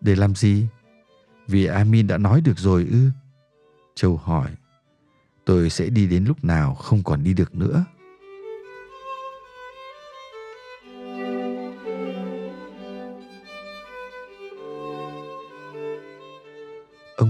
Để 0.00 0.16
làm 0.16 0.34
gì? 0.34 0.66
Vì 1.46 1.66
Amin 1.66 2.06
đã 2.06 2.18
nói 2.18 2.40
được 2.40 2.58
rồi 2.58 2.88
ư? 2.90 3.10
Châu 3.94 4.16
hỏi. 4.16 4.50
Tôi 5.44 5.70
sẽ 5.70 5.88
đi 5.88 6.06
đến 6.06 6.24
lúc 6.24 6.44
nào 6.44 6.74
không 6.74 7.02
còn 7.02 7.24
đi 7.24 7.34
được 7.34 7.54
nữa. 7.54 7.84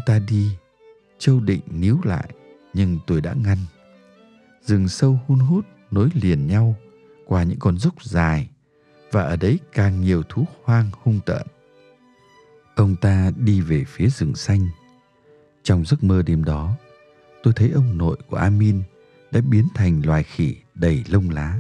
Ta 0.07 0.19
đi, 0.19 0.51
Châu 1.19 1.40
định 1.40 1.61
níu 1.71 1.99
lại, 2.05 2.29
nhưng 2.75 2.99
tôi 3.07 3.21
đã 3.21 3.35
ngăn. 3.45 3.59
Rừng 4.62 4.88
sâu 4.88 5.21
hun 5.27 5.38
hút 5.38 5.64
nối 5.90 6.09
liền 6.14 6.47
nhau 6.47 6.77
qua 7.27 7.43
những 7.43 7.59
con 7.59 7.79
dốc 7.79 8.05
dài 8.05 8.49
và 9.11 9.23
ở 9.23 9.37
đấy 9.37 9.59
càng 9.73 10.01
nhiều 10.01 10.23
thú 10.29 10.47
hoang 10.64 10.90
hung 11.03 11.21
tợn. 11.27 11.47
Ông 12.75 12.97
ta 12.97 13.31
đi 13.37 13.61
về 13.61 13.85
phía 13.87 14.09
rừng 14.09 14.35
xanh. 14.35 14.69
Trong 15.62 15.85
giấc 15.85 16.05
mơ 16.05 16.23
đêm 16.23 16.45
đó, 16.45 16.77
tôi 17.43 17.55
thấy 17.57 17.71
ông 17.71 17.99
nội 17.99 18.17
của 18.29 18.37
Amin 18.37 18.83
đã 19.31 19.40
biến 19.40 19.69
thành 19.75 20.03
loài 20.07 20.23
khỉ 20.23 20.57
đầy 20.75 21.05
lông 21.09 21.31
lá. 21.31 21.59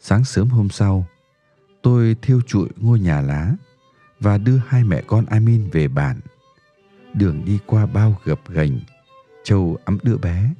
Sáng 0.00 0.24
sớm 0.24 0.48
hôm 0.48 0.68
sau, 0.68 1.06
tôi 1.84 2.16
thiêu 2.22 2.40
trụi 2.46 2.68
ngôi 2.76 3.00
nhà 3.00 3.20
lá 3.20 3.54
và 4.20 4.38
đưa 4.38 4.56
hai 4.66 4.84
mẹ 4.84 5.02
con 5.06 5.24
Amin 5.26 5.70
về 5.70 5.88
bản. 5.88 6.20
Đường 7.14 7.44
đi 7.44 7.58
qua 7.66 7.86
bao 7.86 8.20
gập 8.24 8.50
ghềnh, 8.50 8.80
Châu 9.44 9.78
ấm 9.84 9.98
đứa 10.02 10.16
bé. 10.16 10.54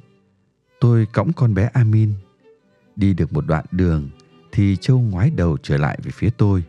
Tôi 0.79 1.07
cõng 1.13 1.33
con 1.33 1.53
bé 1.53 1.69
Amin. 1.73 2.13
Đi 2.95 3.13
được 3.13 3.33
một 3.33 3.45
đoạn 3.47 3.65
đường 3.71 4.09
thì 4.51 4.75
Châu 4.75 4.99
ngoái 4.99 5.29
đầu 5.29 5.57
trở 5.63 5.77
lại 5.77 5.99
về 6.03 6.11
phía 6.11 6.29
tôi. 6.29 6.63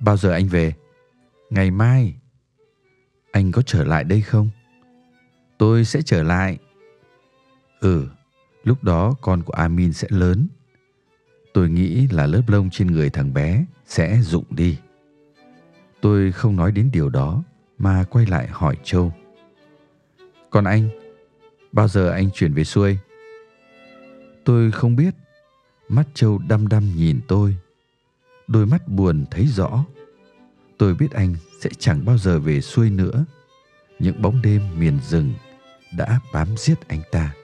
Bao 0.00 0.16
giờ 0.16 0.30
anh 0.30 0.48
về? 0.48 0.74
Ngày 1.50 1.70
mai. 1.70 2.14
Anh 3.32 3.52
có 3.52 3.62
trở 3.62 3.84
lại 3.84 4.04
đây 4.04 4.20
không? 4.20 4.50
Tôi 5.58 5.84
sẽ 5.84 6.02
trở 6.02 6.22
lại. 6.22 6.58
Ừ, 7.80 8.08
lúc 8.64 8.84
đó 8.84 9.14
con 9.20 9.42
của 9.42 9.52
Amin 9.52 9.92
sẽ 9.92 10.08
lớn. 10.10 10.48
Tôi 11.52 11.70
nghĩ 11.70 12.06
là 12.06 12.26
lớp 12.26 12.42
lông 12.46 12.70
trên 12.70 12.86
người 12.86 13.10
thằng 13.10 13.34
bé 13.34 13.64
sẽ 13.86 14.20
rụng 14.22 14.44
đi. 14.50 14.78
Tôi 16.00 16.32
không 16.32 16.56
nói 16.56 16.72
đến 16.72 16.90
điều 16.92 17.08
đó 17.08 17.42
mà 17.78 18.04
quay 18.10 18.26
lại 18.26 18.48
hỏi 18.50 18.76
Châu. 18.84 19.12
Còn 20.50 20.64
anh, 20.64 20.88
bao 21.72 21.88
giờ 21.88 22.10
anh 22.10 22.30
chuyển 22.30 22.54
về 22.54 22.64
xuôi? 22.64 22.98
Tôi 24.44 24.70
không 24.70 24.96
biết. 24.96 25.14
Mắt 25.88 26.04
Châu 26.14 26.40
đăm 26.48 26.68
đăm 26.68 26.96
nhìn 26.96 27.20
tôi. 27.28 27.56
Đôi 28.46 28.66
mắt 28.66 28.88
buồn 28.88 29.24
thấy 29.30 29.46
rõ. 29.46 29.84
Tôi 30.78 30.94
biết 30.94 31.10
anh 31.12 31.34
sẽ 31.60 31.70
chẳng 31.78 32.04
bao 32.04 32.18
giờ 32.18 32.38
về 32.38 32.60
xuôi 32.60 32.90
nữa. 32.90 33.24
Những 33.98 34.22
bóng 34.22 34.42
đêm 34.42 34.62
miền 34.78 34.98
rừng 35.08 35.32
đã 35.96 36.20
bám 36.32 36.48
giết 36.56 36.88
anh 36.88 37.02
ta. 37.12 37.34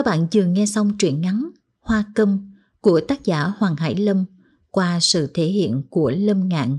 Các 0.00 0.06
bạn 0.06 0.26
vừa 0.34 0.44
nghe 0.44 0.66
xong 0.66 0.98
truyện 0.98 1.20
ngắn 1.20 1.50
Hoa 1.80 2.04
Câm 2.14 2.54
của 2.80 3.00
tác 3.08 3.24
giả 3.24 3.42
Hoàng 3.42 3.76
Hải 3.76 3.94
Lâm 3.94 4.24
qua 4.70 4.98
sự 5.00 5.30
thể 5.34 5.46
hiện 5.46 5.82
của 5.90 6.10
Lâm 6.10 6.48
Ngạn. 6.48 6.78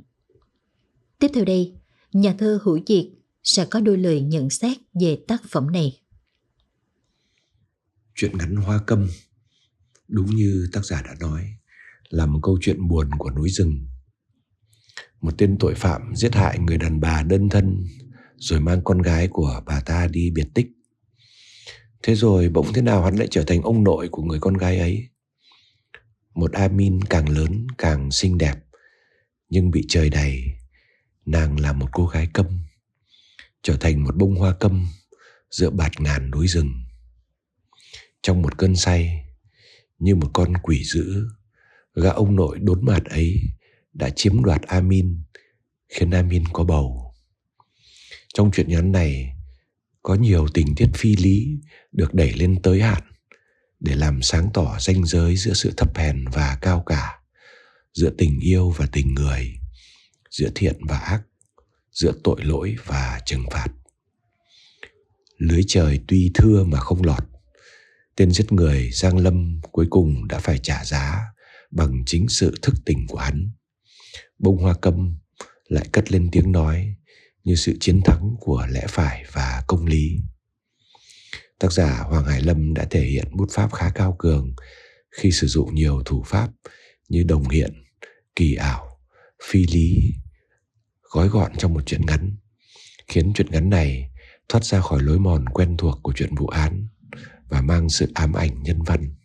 Tiếp 1.20 1.28
theo 1.34 1.46
đây, 1.46 1.74
nhà 2.14 2.36
thơ 2.40 2.60
Hữu 2.64 2.80
Diệt 2.88 3.06
sẽ 3.44 3.66
có 3.66 3.80
đôi 3.80 3.98
lời 3.98 4.22
nhận 4.22 4.50
xét 4.50 4.78
về 5.02 5.24
tác 5.28 5.42
phẩm 5.50 5.72
này. 5.72 6.02
Chuyện 8.16 8.38
ngắn 8.38 8.56
Hoa 8.56 8.80
Câm 8.88 9.08
đúng 10.08 10.36
như 10.36 10.68
tác 10.72 10.86
giả 10.86 11.02
đã 11.02 11.16
nói 11.20 11.54
là 12.10 12.26
một 12.26 12.40
câu 12.44 12.58
chuyện 12.62 12.88
buồn 12.88 13.10
của 13.18 13.32
núi 13.32 13.50
rừng. 13.50 13.88
Một 15.22 15.32
tên 15.38 15.58
tội 15.60 15.76
phạm 15.76 16.16
giết 16.16 16.36
hại 16.36 16.60
người 16.60 16.78
đàn 16.78 17.00
bà 17.00 17.24
đơn 17.24 17.50
thân 17.50 17.86
rồi 18.38 18.60
mang 18.60 18.82
con 18.84 19.02
gái 19.02 19.28
của 19.32 19.62
bà 19.66 19.82
ta 19.82 20.08
đi 20.08 20.32
biệt 20.32 20.48
tích 20.54 20.68
Thế 22.04 22.16
rồi 22.16 22.50
bỗng 22.50 22.74
thế 22.74 22.82
nào 22.82 23.04
hắn 23.04 23.16
lại 23.16 23.28
trở 23.32 23.44
thành 23.44 23.62
ông 23.62 23.84
nội 23.84 24.08
của 24.12 24.24
người 24.24 24.40
con 24.40 24.58
gái 24.58 24.80
ấy. 24.80 25.08
Một 26.36 26.52
Amin 26.52 27.02
càng 27.02 27.30
lớn 27.30 27.68
càng 27.78 28.12
xinh 28.12 28.38
đẹp, 28.38 28.56
nhưng 29.50 29.72
bị 29.72 29.86
trời 29.88 30.10
đầy, 30.10 30.44
nàng 31.26 31.60
là 31.60 31.74
một 31.74 31.88
cô 31.92 32.06
gái 32.06 32.28
câm, 32.34 32.60
trở 33.62 33.78
thành 33.78 34.04
một 34.04 34.16
bông 34.16 34.36
hoa 34.36 34.54
câm 34.60 34.88
giữa 35.52 35.70
bạt 35.70 35.92
ngàn 36.00 36.32
núi 36.32 36.48
rừng. 36.48 36.74
Trong 38.22 38.42
một 38.42 38.58
cơn 38.58 38.76
say, 38.76 39.26
như 40.00 40.16
một 40.16 40.30
con 40.34 40.54
quỷ 40.64 40.84
dữ, 40.84 41.28
gã 41.96 42.10
ông 42.10 42.36
nội 42.36 42.60
đốn 42.60 42.86
mạt 42.86 43.06
ấy 43.06 43.42
đã 43.94 44.10
chiếm 44.10 44.44
đoạt 44.44 44.62
Amin, 44.62 45.24
khiến 45.90 46.12
Amin 46.12 46.44
có 46.54 46.64
bầu. 46.64 47.14
Trong 48.34 48.52
chuyện 48.52 48.70
nhắn 48.70 48.92
này, 48.92 49.34
có 50.04 50.16
nhiều 50.16 50.48
tình 50.54 50.76
tiết 50.76 50.90
phi 50.94 51.16
lý 51.16 51.60
được 51.92 52.14
đẩy 52.14 52.34
lên 52.34 52.62
tới 52.62 52.82
hạn 52.82 53.02
để 53.80 53.96
làm 53.96 54.22
sáng 54.22 54.50
tỏ 54.54 54.78
ranh 54.80 55.06
giới 55.06 55.38
giữa 55.38 55.54
sự 55.54 55.74
thấp 55.78 55.98
hèn 55.98 56.26
và 56.34 56.58
cao 56.62 56.84
cả, 56.86 57.20
giữa 57.94 58.10
tình 58.18 58.40
yêu 58.40 58.70
và 58.70 58.86
tình 58.92 59.14
người, 59.14 59.60
giữa 60.30 60.50
thiện 60.56 60.86
và 60.86 60.98
ác, 60.98 61.22
giữa 61.92 62.12
tội 62.24 62.44
lỗi 62.44 62.76
và 62.86 63.22
trừng 63.26 63.46
phạt. 63.52 63.68
Lưới 65.38 65.62
trời 65.68 66.00
tuy 66.08 66.32
thưa 66.34 66.64
mà 66.64 66.80
không 66.80 67.04
lọt, 67.04 67.24
tên 68.16 68.32
giết 68.32 68.52
người 68.52 68.92
giang 68.92 69.18
lâm 69.18 69.62
cuối 69.72 69.88
cùng 69.90 70.28
đã 70.28 70.40
phải 70.40 70.58
trả 70.58 70.86
giá 70.86 71.22
bằng 71.72 72.04
chính 72.06 72.28
sự 72.30 72.56
thức 72.62 72.76
tỉnh 72.86 73.08
của 73.08 73.18
hắn. 73.18 73.50
Bông 74.40 74.58
hoa 74.58 74.74
câm 74.82 75.16
lại 75.68 75.86
cất 75.92 76.12
lên 76.12 76.30
tiếng 76.32 76.52
nói 76.52 76.96
như 77.44 77.56
sự 77.56 77.78
chiến 77.80 78.02
thắng 78.06 78.36
của 78.40 78.66
lẽ 78.70 78.86
phải 78.90 79.26
và 79.32 79.64
công 79.68 79.86
lý. 79.86 80.20
Tác 81.60 81.72
giả 81.72 82.00
Hoàng 82.00 82.26
Hải 82.26 82.42
Lâm 82.42 82.74
đã 82.74 82.86
thể 82.90 83.02
hiện 83.02 83.28
bút 83.38 83.48
pháp 83.52 83.74
khá 83.74 83.92
cao 83.96 84.16
cường 84.20 84.54
khi 85.12 85.32
sử 85.32 85.48
dụng 85.48 85.76
nhiều 85.76 86.02
thủ 86.06 86.24
pháp 86.26 86.50
như 87.10 87.24
đồng 87.24 87.50
hiện, 87.50 87.84
kỳ 88.36 88.56
ảo, 88.56 89.00
phi 89.44 89.66
lý, 89.68 90.14
gói 91.02 91.28
gọn 91.28 91.52
trong 91.58 91.74
một 91.74 91.82
chuyện 91.86 92.02
ngắn, 92.06 92.32
khiến 93.08 93.32
chuyện 93.36 93.48
ngắn 93.52 93.70
này 93.70 94.12
thoát 94.50 94.66
ra 94.66 94.82
khỏi 94.82 95.04
lối 95.04 95.20
mòn 95.20 95.46
quen 95.50 95.78
thuộc 95.78 96.00
của 96.04 96.14
chuyện 96.16 96.36
vụ 96.36 96.48
án 96.48 96.88
và 97.50 97.62
mang 97.62 97.90
sự 97.90 98.12
ám 98.14 98.34
ảnh 98.34 98.64
nhân 98.64 98.82
văn. 98.82 99.16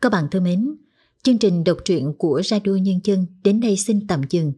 Các 0.00 0.12
bạn 0.12 0.28
thân 0.30 0.44
mến, 0.44 0.76
chương 1.22 1.38
trình 1.38 1.64
đọc 1.64 1.76
truyện 1.84 2.12
của 2.18 2.42
Radio 2.44 2.72
Nhân 2.82 3.00
dân 3.04 3.26
đến 3.44 3.60
đây 3.60 3.76
xin 3.76 4.06
tạm 4.06 4.22
dừng. 4.30 4.52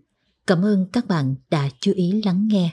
Cảm 0.46 0.64
ơn 0.64 0.86
các 0.92 1.06
bạn 1.06 1.34
đã 1.50 1.68
chú 1.80 1.92
ý 1.92 2.22
lắng 2.24 2.48
nghe. 2.50 2.70